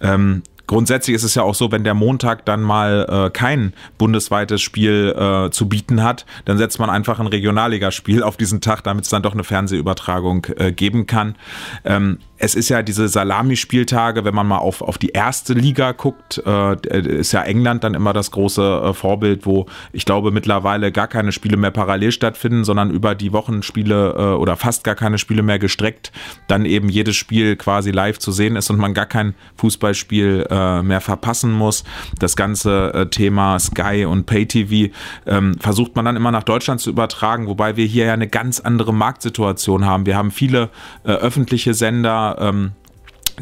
Ähm, 0.00 0.42
Grundsätzlich 0.66 1.14
ist 1.14 1.24
es 1.24 1.34
ja 1.34 1.42
auch 1.42 1.54
so, 1.54 1.70
wenn 1.72 1.84
der 1.84 1.94
Montag 1.94 2.44
dann 2.46 2.62
mal 2.62 3.06
äh, 3.26 3.30
kein 3.30 3.74
bundesweites 3.98 4.62
Spiel 4.62 5.14
äh, 5.16 5.50
zu 5.50 5.68
bieten 5.68 6.02
hat, 6.02 6.24
dann 6.44 6.58
setzt 6.58 6.78
man 6.78 6.90
einfach 6.90 7.20
ein 7.20 7.26
Regionalligaspiel 7.26 8.22
auf 8.22 8.36
diesen 8.36 8.60
Tag, 8.60 8.82
damit 8.82 9.04
es 9.04 9.10
dann 9.10 9.22
doch 9.22 9.34
eine 9.34 9.44
Fernsehübertragung 9.44 10.46
äh, 10.56 10.72
geben 10.72 11.06
kann. 11.06 11.36
Ähm, 11.84 12.18
es 12.36 12.54
ist 12.54 12.68
ja 12.68 12.82
diese 12.82 13.08
Salamispieltage, 13.08 14.24
wenn 14.24 14.34
man 14.34 14.46
mal 14.46 14.58
auf, 14.58 14.82
auf 14.82 14.98
die 14.98 15.10
erste 15.10 15.52
Liga 15.52 15.92
guckt, 15.92 16.42
äh, 16.44 16.98
ist 16.98 17.32
ja 17.32 17.42
England 17.42 17.84
dann 17.84 17.94
immer 17.94 18.12
das 18.12 18.32
große 18.32 18.82
äh, 18.84 18.92
Vorbild, 18.92 19.46
wo 19.46 19.66
ich 19.92 20.04
glaube 20.04 20.32
mittlerweile 20.32 20.90
gar 20.90 21.06
keine 21.06 21.30
Spiele 21.30 21.56
mehr 21.56 21.70
parallel 21.70 22.10
stattfinden, 22.10 22.64
sondern 22.64 22.90
über 22.90 23.14
die 23.14 23.32
Wochenspiele 23.32 24.14
äh, 24.18 24.22
oder 24.36 24.56
fast 24.56 24.82
gar 24.82 24.96
keine 24.96 25.18
Spiele 25.18 25.42
mehr 25.42 25.60
gestreckt, 25.60 26.10
dann 26.48 26.64
eben 26.64 26.88
jedes 26.88 27.14
Spiel 27.14 27.54
quasi 27.56 27.92
live 27.92 28.18
zu 28.18 28.32
sehen 28.32 28.56
ist 28.56 28.68
und 28.68 28.78
man 28.78 28.94
gar 28.94 29.06
kein 29.06 29.34
Fußballspiel 29.56 30.46
äh, 30.50 30.82
mehr 30.82 31.00
verpassen 31.00 31.52
muss. 31.52 31.84
Das 32.18 32.34
ganze 32.34 32.92
äh, 32.94 33.06
Thema 33.06 33.60
Sky 33.60 34.06
und 34.06 34.26
PayTV 34.26 34.92
ähm, 35.26 35.56
versucht 35.60 35.94
man 35.94 36.04
dann 36.04 36.16
immer 36.16 36.32
nach 36.32 36.42
Deutschland 36.42 36.80
zu 36.80 36.90
übertragen, 36.90 37.46
wobei 37.46 37.76
wir 37.76 37.86
hier 37.86 38.06
ja 38.06 38.12
eine 38.12 38.28
ganz 38.28 38.58
andere 38.58 38.92
Marktsituation 38.92 39.86
haben. 39.86 40.04
Wir 40.04 40.16
haben 40.16 40.32
viele 40.32 40.70
äh, 41.04 41.12
öffentliche 41.12 41.74
Sender, 41.74 42.33
ähm, 42.38 42.72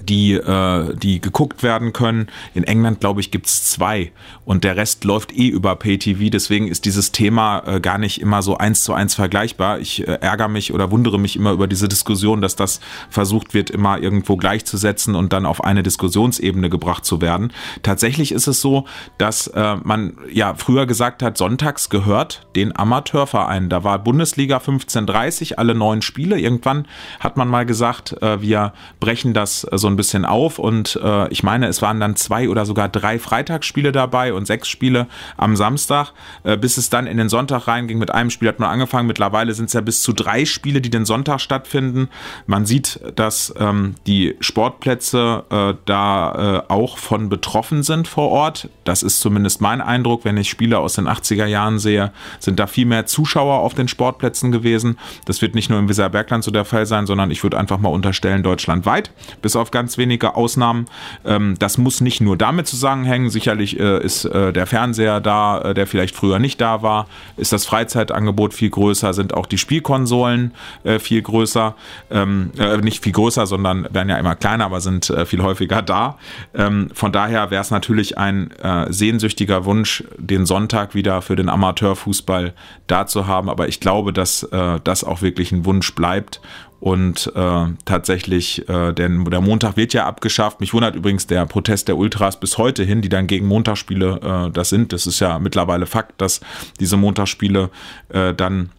die, 0.01 0.33
äh, 0.33 0.95
die 0.97 1.21
geguckt 1.21 1.63
werden 1.63 1.93
können. 1.93 2.29
In 2.55 2.65
England, 2.65 3.01
glaube 3.01 3.21
ich, 3.21 3.31
gibt's 3.31 3.71
zwei 3.71 4.13
und 4.45 4.65
der 4.65 4.77
Rest 4.77 5.05
läuft 5.05 5.33
eh 5.33 5.49
über 5.49 5.77
Pay-TV. 5.77 6.31
Deswegen 6.31 6.69
ist 6.69 6.85
dieses 6.85 7.13
Thema 7.13 7.63
äh, 7.67 7.81
gar 7.81 7.99
nicht 7.99 8.21
immer 8.21 8.43
so 8.43 8.57
eins 8.57 8.85
zu 8.85 8.93
eins 8.95 9.15
vergleichbar. 9.15 9.79
Ich 9.79 10.07
äh, 10.07 10.19
ärgere 10.21 10.49
mich 10.49 10.73
oder 10.73 10.91
wundere 10.91 11.19
mich 11.19 11.37
immer 11.37 11.53
über 11.53 11.67
diese 11.67 11.89
Diskussion, 11.89 12.41
dass 12.41 12.57
das 12.57 12.81
versucht 13.11 13.55
wird, 13.55 13.71
immer 13.71 13.99
irgendwo 13.99 14.37
gleichzusetzen 14.37 15.15
und 15.15 15.33
dann 15.33 15.47
auf 15.47 15.63
eine 15.63 15.83
Diskussionsebene 15.83 16.71
gebracht 16.71 17.05
zu 17.05 17.21
werden. 17.21 17.53
Tatsächlich 17.83 18.33
ist 18.33 18.47
es 18.47 18.61
so, 18.61 18.87
dass 19.19 19.47
äh, 19.49 19.77
man 19.83 20.17
ja 20.33 20.55
früher 20.55 20.87
gesagt 20.87 21.23
hat, 21.23 21.39
sonntags 21.39 21.91
gehört 21.91 22.47
den 22.57 22.77
Amateurvereinen. 22.77 23.69
Da 23.69 23.85
war 23.85 23.99
Bundesliga 23.99 24.59
15:30, 24.59 25.55
alle 25.55 25.75
neun 25.75 26.03
Spiele. 26.03 26.39
Irgendwann 26.39 26.87
hat 27.21 27.37
man 27.37 27.49
mal 27.49 27.67
gesagt, 27.67 28.21
äh, 28.23 28.41
wir 28.41 28.73
brechen 29.01 29.35
das 29.35 29.67
so 29.83 29.89
ein 29.89 29.97
bisschen 29.97 30.25
auf 30.25 30.59
und 30.59 30.99
äh, 31.03 31.29
ich 31.29 31.43
meine, 31.43 31.67
es 31.67 31.83
waren 31.83 32.01
dann 32.01 32.17
zwei 32.17 32.49
oder 32.49 32.65
sogar 32.65 32.89
drei 32.89 33.19
Freitagsspiele 33.19 33.93
dabei 33.93 34.33
und 34.33 34.47
sechs 34.47 34.69
Spiele 34.69 35.07
am 35.37 35.57
Samstag, 35.57 36.13
äh, 36.45 36.57
bis 36.57 36.79
es 36.79 36.89
dann 36.89 37.07
in 37.07 37.19
den 37.19 37.29
Sonntag 37.29 37.69
reinging. 37.69 37.99
Mit 37.99 38.11
einem 38.11 38.31
Spiel 38.31 38.49
hat 38.49 38.59
man 38.61 38.71
angefangen. 38.71 39.07
Mittlerweile 39.07 39.53
sind 39.53 39.67
es 39.67 39.75
ja 39.75 39.83
bis 39.83 40.03
zu 40.03 40.13
drei 40.15 40.47
Spiele, 40.47 40.81
die 40.81 40.89
den 40.89 41.05
Sonntag 41.05 41.41
stattfinden. 41.41 42.09
Man 42.47 42.65
sieht, 42.65 43.01
dass 43.17 43.53
ähm, 43.59 43.97
die 44.07 44.37
Sportplätze 44.41 45.45
äh, 45.51 45.75
da 45.85 46.63
äh, 46.69 46.73
auch 46.73 46.99
von 46.99 47.29
betroffen 47.29 47.83
sind 47.83 48.09
vor 48.09 48.31
Ort. 48.31 48.69
Das 48.85 49.03
ist 49.03 49.21
zumindest 49.21 49.61
mein 49.61 49.81
Eindruck. 49.81 50.25
Wenn 50.25 50.37
ich 50.37 50.49
Spiele 50.49 50.79
aus 50.79 50.95
den 50.95 51.09
80er 51.09 51.47
Jahren 51.47 51.79
sehe, 51.79 52.13
sind 52.39 52.61
da 52.61 52.67
viel 52.67 52.87
mehr 52.87 53.07
Zuschauer 53.07 53.61
auf 53.61 53.75
den 53.75 53.89
Sportplätzen 53.89 54.53
gewesen. 54.53 54.99
Das 55.25 55.43
wird 55.43 55.55
nicht 55.55 55.69
nur 55.69 55.79
im 55.79 55.89
Weserbergland 55.89 56.45
so 56.45 56.51
der 56.51 56.65
Fall 56.65 56.87
sein, 56.87 57.07
sondern 57.07 57.31
ich 57.31 57.43
würde 57.43 57.59
einfach 57.59 57.79
mal 57.79 57.89
unterstellen, 57.89 58.43
deutschlandweit. 58.43 59.11
Bis 59.43 59.57
auf 59.57 59.72
ganz 59.73 59.99
wenige 59.99 60.37
Ausnahmen. 60.37 60.87
Ähm, 61.25 61.57
das 61.59 61.79
muss 61.79 62.01
nicht 62.01 62.21
nur 62.21 62.37
damit 62.37 62.67
zusammenhängen. 62.67 63.31
Sicherlich 63.31 63.81
äh, 63.81 64.03
ist 64.03 64.25
äh, 64.25 64.53
der 64.53 64.67
Fernseher 64.67 65.21
da, 65.21 65.61
äh, 65.61 65.75
der 65.75 65.87
vielleicht 65.87 66.15
früher 66.15 66.39
nicht 66.39 66.61
da 66.61 66.83
war. 66.83 67.09
Ist 67.37 67.53
das 67.53 67.67
Freizeitangebot 67.67 68.55
viel 68.55 68.71
größer? 68.71 69.13
Sind 69.15 69.35
auch 69.35 69.47
die 69.47 69.59
Spielkonsolen 69.59 70.53
äh, 70.85 70.99
viel 70.99 71.23
größer? 71.23 71.75
Ähm, 72.11 72.53
äh, 72.59 72.77
nicht 72.79 73.03
viel 73.03 73.13
größer, 73.13 73.47
sondern 73.47 73.89
werden 73.93 74.09
ja 74.09 74.19
immer 74.19 74.37
kleiner, 74.37 74.67
aber 74.67 74.81
sind 74.81 75.11
äh, 75.11 75.27
viel 75.27 75.43
häufiger 75.43 75.83
da. 75.83 76.19
Ähm, 76.55 76.91
von 76.95 77.11
daher 77.13 77.51
wäre 77.51 77.63
es 77.63 77.71
natürlich 77.71 78.19
ein 78.19 78.51
sehnsüchtiger 78.89 79.65
Wunsch, 79.65 80.05
den 80.19 80.47
Sonntag 80.47 80.95
wieder 80.95 81.23
für 81.23 81.37
den 81.37 81.49
Amateurfußball 81.49 82.53
da 82.87 83.07
zu 83.07 83.27
haben. 83.27 83.49
Aber 83.49 83.69
ich 83.69 83.81
glaube, 83.81 84.13
dass 84.13 84.49
das 84.85 85.05
auch 85.05 85.23
wirklich 85.23 85.53
ein 85.53 85.65
Wunsch 85.65 85.95
bleibt 85.95 86.41
und 86.83 87.31
äh, 87.37 87.67
tatsächlich, 87.85 88.69
äh, 88.69 88.93
denn 88.93 89.25
der 89.27 89.41
Montag 89.41 89.77
wird 89.77 89.93
ja 89.93 90.05
abgeschafft. 90.05 90.59
Mich 90.59 90.75
wundert 90.75 90.97
übrigens 90.97 91.29
der 91.29 91.47
Protest 91.47 91.87
der 91.87 91.97
Ultras 91.97 92.41
bis 92.41 92.59
heute 92.59 92.83
hin, 92.83 93.03
die 93.03 93.09
dann 93.09 93.29
gegen 93.29 93.47
Montagsspiele 93.47 94.49
äh, 94.49 94.51
das 94.51 94.71
sind. 94.71 94.93
Das 94.93 95.07
ist 95.07 95.21
ja 95.21 95.39
mittlerweile 95.39 95.87
Fakt, 95.87 96.21
dass 96.21 96.41
diese 96.81 96.97
Montagsspiele 96.97 97.71
äh, 98.09 98.35
dann 98.35 98.71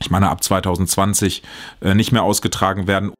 ich 0.00 0.10
meine, 0.10 0.30
ab 0.30 0.42
2020 0.42 1.44
äh, 1.80 1.94
nicht 1.94 2.10
mehr 2.10 2.24
ausgetragen 2.24 2.88
werden. 2.88 3.12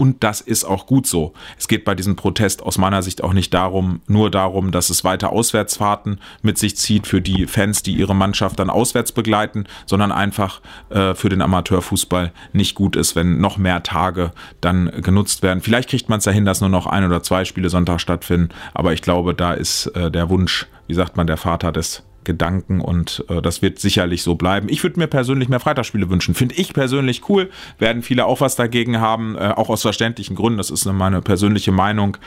Und 0.00 0.22
das 0.22 0.40
ist 0.40 0.62
auch 0.62 0.86
gut 0.86 1.08
so. 1.08 1.32
Es 1.58 1.66
geht 1.66 1.84
bei 1.84 1.96
diesem 1.96 2.14
Protest 2.14 2.62
aus 2.62 2.78
meiner 2.78 3.02
Sicht 3.02 3.24
auch 3.24 3.32
nicht 3.32 3.52
darum, 3.52 4.00
nur 4.06 4.30
darum, 4.30 4.70
dass 4.70 4.90
es 4.90 5.02
weiter 5.02 5.32
Auswärtsfahrten 5.32 6.20
mit 6.40 6.56
sich 6.56 6.76
zieht 6.76 7.08
für 7.08 7.20
die 7.20 7.48
Fans, 7.48 7.82
die 7.82 7.94
ihre 7.94 8.14
Mannschaft 8.14 8.60
dann 8.60 8.70
auswärts 8.70 9.10
begleiten, 9.10 9.64
sondern 9.86 10.12
einfach 10.12 10.60
äh, 10.90 11.16
für 11.16 11.28
den 11.30 11.42
Amateurfußball 11.42 12.32
nicht 12.52 12.76
gut 12.76 12.94
ist, 12.94 13.16
wenn 13.16 13.40
noch 13.40 13.58
mehr 13.58 13.82
Tage 13.82 14.30
dann 14.60 14.88
genutzt 15.02 15.42
werden. 15.42 15.62
Vielleicht 15.62 15.90
kriegt 15.90 16.08
man 16.08 16.18
es 16.18 16.24
dahin, 16.24 16.44
dass 16.44 16.60
nur 16.60 16.70
noch 16.70 16.86
ein 16.86 17.04
oder 17.04 17.24
zwei 17.24 17.44
Spiele 17.44 17.68
Sonntag 17.68 18.00
stattfinden, 18.00 18.50
aber 18.74 18.92
ich 18.92 19.02
glaube, 19.02 19.34
da 19.34 19.52
ist 19.52 19.86
äh, 19.96 20.12
der 20.12 20.28
Wunsch, 20.28 20.68
wie 20.86 20.94
sagt 20.94 21.16
man, 21.16 21.26
der 21.26 21.38
Vater 21.38 21.72
des 21.72 22.04
Gedanken 22.28 22.82
und 22.82 23.24
äh, 23.30 23.40
das 23.40 23.62
wird 23.62 23.78
sicherlich 23.78 24.22
so 24.22 24.34
bleiben. 24.34 24.68
Ich 24.68 24.82
würde 24.82 25.00
mir 25.00 25.06
persönlich 25.06 25.48
mehr 25.48 25.60
Freitagsspiele 25.60 26.10
wünschen. 26.10 26.34
Finde 26.34 26.54
ich 26.56 26.74
persönlich 26.74 27.28
cool. 27.30 27.48
Werden 27.78 28.02
viele 28.02 28.26
auch 28.26 28.42
was 28.42 28.54
dagegen 28.54 29.00
haben, 29.00 29.34
äh, 29.34 29.54
auch 29.56 29.70
aus 29.70 29.80
verständlichen 29.80 30.36
Gründen. 30.36 30.58
Das 30.58 30.70
ist 30.70 30.84
meine 30.84 31.22
persönliche 31.22 31.72
Meinung, 31.72 32.18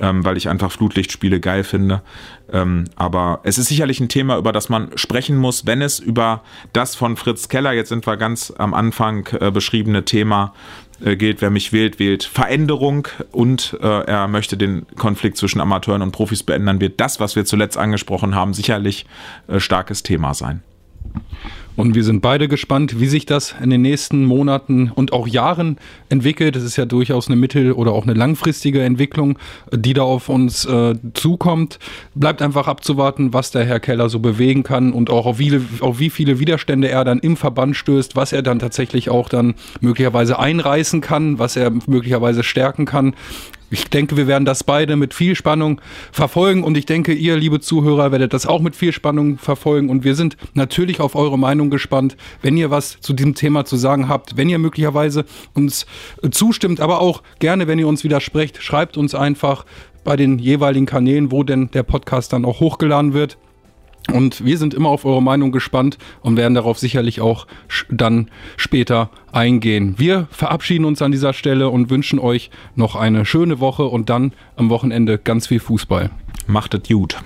ähm, 0.00 0.24
weil 0.24 0.36
ich 0.36 0.48
einfach 0.48 0.70
Flutlichtspiele 0.70 1.40
geil 1.40 1.64
finde. 1.64 2.02
Ähm, 2.52 2.84
aber 2.94 3.40
es 3.42 3.58
ist 3.58 3.66
sicherlich 3.66 3.98
ein 3.98 4.08
Thema, 4.08 4.38
über 4.38 4.52
das 4.52 4.68
man 4.68 4.96
sprechen 4.96 5.36
muss, 5.36 5.66
wenn 5.66 5.82
es 5.82 5.98
über 5.98 6.42
das 6.72 6.94
von 6.94 7.16
Fritz 7.16 7.48
Keller, 7.48 7.72
jetzt 7.72 7.88
sind 7.88 8.06
wir 8.06 8.16
ganz 8.16 8.52
am 8.56 8.74
Anfang 8.74 9.28
äh, 9.40 9.50
beschriebene 9.50 10.04
Thema 10.04 10.54
äh, 11.04 11.16
gilt, 11.16 11.40
wer 11.40 11.50
mich 11.50 11.72
wählt, 11.72 11.98
wählt 11.98 12.24
Veränderung 12.24 13.08
und 13.32 13.76
äh, 13.80 13.86
er 13.86 14.28
möchte 14.28 14.56
den 14.56 14.86
Konflikt 14.96 15.36
zwischen 15.36 15.60
Amateuren 15.60 16.02
und 16.02 16.12
Profis 16.12 16.42
beenden, 16.42 16.80
wird 16.80 17.00
das, 17.00 17.20
was 17.20 17.36
wir 17.36 17.44
zuletzt 17.44 17.76
angesprochen 17.76 18.34
haben, 18.34 18.54
sicherlich 18.54 19.06
äh, 19.46 19.60
starkes 19.60 20.02
Thema 20.02 20.34
sein. 20.34 20.62
Und 21.78 21.94
wir 21.94 22.02
sind 22.02 22.22
beide 22.22 22.48
gespannt, 22.48 22.98
wie 22.98 23.06
sich 23.06 23.24
das 23.24 23.54
in 23.62 23.70
den 23.70 23.82
nächsten 23.82 24.24
Monaten 24.24 24.90
und 24.92 25.12
auch 25.12 25.28
Jahren 25.28 25.76
entwickelt. 26.08 26.56
Das 26.56 26.64
ist 26.64 26.76
ja 26.76 26.86
durchaus 26.86 27.28
eine 27.28 27.36
mittel- 27.36 27.70
oder 27.70 27.92
auch 27.92 28.02
eine 28.02 28.14
langfristige 28.14 28.82
Entwicklung, 28.82 29.38
die 29.72 29.92
da 29.92 30.02
auf 30.02 30.28
uns 30.28 30.64
äh, 30.64 30.96
zukommt. 31.14 31.78
Bleibt 32.16 32.42
einfach 32.42 32.66
abzuwarten, 32.66 33.32
was 33.32 33.52
der 33.52 33.64
Herr 33.64 33.78
Keller 33.78 34.08
so 34.08 34.18
bewegen 34.18 34.64
kann 34.64 34.92
und 34.92 35.08
auch 35.08 35.24
auf 35.24 35.38
wie, 35.38 35.60
auf 35.78 36.00
wie 36.00 36.10
viele 36.10 36.40
Widerstände 36.40 36.88
er 36.88 37.04
dann 37.04 37.20
im 37.20 37.36
Verband 37.36 37.76
stößt, 37.76 38.16
was 38.16 38.32
er 38.32 38.42
dann 38.42 38.58
tatsächlich 38.58 39.08
auch 39.08 39.28
dann 39.28 39.54
möglicherweise 39.80 40.36
einreißen 40.36 41.00
kann, 41.00 41.38
was 41.38 41.54
er 41.54 41.70
möglicherweise 41.86 42.42
stärken 42.42 42.86
kann. 42.86 43.14
Ich 43.70 43.88
denke, 43.88 44.16
wir 44.16 44.26
werden 44.26 44.44
das 44.44 44.64
beide 44.64 44.96
mit 44.96 45.12
viel 45.12 45.34
Spannung 45.34 45.80
verfolgen. 46.10 46.64
Und 46.64 46.76
ich 46.76 46.86
denke, 46.86 47.12
ihr, 47.12 47.36
liebe 47.36 47.60
Zuhörer, 47.60 48.12
werdet 48.12 48.32
das 48.32 48.46
auch 48.46 48.60
mit 48.60 48.74
viel 48.74 48.92
Spannung 48.92 49.38
verfolgen. 49.38 49.90
Und 49.90 50.04
wir 50.04 50.14
sind 50.14 50.36
natürlich 50.54 51.00
auf 51.00 51.14
eure 51.14 51.38
Meinung 51.38 51.68
gespannt, 51.68 52.16
wenn 52.40 52.56
ihr 52.56 52.70
was 52.70 53.00
zu 53.00 53.12
diesem 53.12 53.34
Thema 53.34 53.64
zu 53.64 53.76
sagen 53.76 54.08
habt, 54.08 54.36
wenn 54.36 54.48
ihr 54.48 54.58
möglicherweise 54.58 55.24
uns 55.54 55.86
zustimmt, 56.30 56.80
aber 56.80 57.00
auch 57.00 57.22
gerne, 57.38 57.66
wenn 57.66 57.78
ihr 57.78 57.88
uns 57.88 58.04
widersprecht, 58.04 58.62
schreibt 58.62 58.96
uns 58.96 59.14
einfach 59.14 59.66
bei 60.04 60.16
den 60.16 60.38
jeweiligen 60.38 60.86
Kanälen, 60.86 61.30
wo 61.30 61.42
denn 61.42 61.70
der 61.72 61.82
Podcast 61.82 62.32
dann 62.32 62.44
auch 62.46 62.60
hochgeladen 62.60 63.12
wird. 63.12 63.36
Und 64.12 64.44
wir 64.44 64.56
sind 64.56 64.72
immer 64.72 64.88
auf 64.88 65.04
eure 65.04 65.22
Meinung 65.22 65.52
gespannt 65.52 65.98
und 66.22 66.36
werden 66.36 66.54
darauf 66.54 66.78
sicherlich 66.78 67.20
auch 67.20 67.46
dann 67.90 68.30
später 68.56 69.10
eingehen. 69.32 69.94
Wir 69.98 70.28
verabschieden 70.30 70.86
uns 70.86 71.02
an 71.02 71.12
dieser 71.12 71.34
Stelle 71.34 71.68
und 71.68 71.90
wünschen 71.90 72.18
euch 72.18 72.50
noch 72.74 72.96
eine 72.96 73.26
schöne 73.26 73.60
Woche 73.60 73.84
und 73.84 74.08
dann 74.08 74.32
am 74.56 74.70
Wochenende 74.70 75.18
ganz 75.18 75.46
viel 75.46 75.60
Fußball. 75.60 76.10
Macht 76.46 76.74
es 76.74 76.88
gut. 76.88 77.20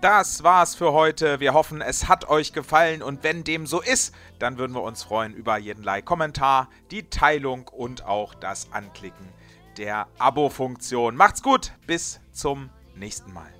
Das 0.00 0.42
war's 0.42 0.74
für 0.74 0.94
heute. 0.94 1.40
Wir 1.40 1.52
hoffen, 1.52 1.82
es 1.82 2.08
hat 2.08 2.30
euch 2.30 2.54
gefallen 2.54 3.02
und 3.02 3.22
wenn 3.22 3.44
dem 3.44 3.66
so 3.66 3.82
ist, 3.82 4.14
dann 4.38 4.56
würden 4.56 4.72
wir 4.72 4.82
uns 4.82 5.02
freuen 5.02 5.34
über 5.34 5.58
jeden 5.58 5.84
Like-Kommentar, 5.84 6.70
die 6.90 7.02
Teilung 7.10 7.68
und 7.68 8.06
auch 8.06 8.34
das 8.34 8.72
Anklicken 8.72 9.28
der 9.76 10.06
Abo-Funktion. 10.18 11.16
Macht's 11.16 11.42
gut, 11.42 11.72
bis 11.86 12.20
zum 12.32 12.70
nächsten 13.00 13.32
Mal. 13.32 13.59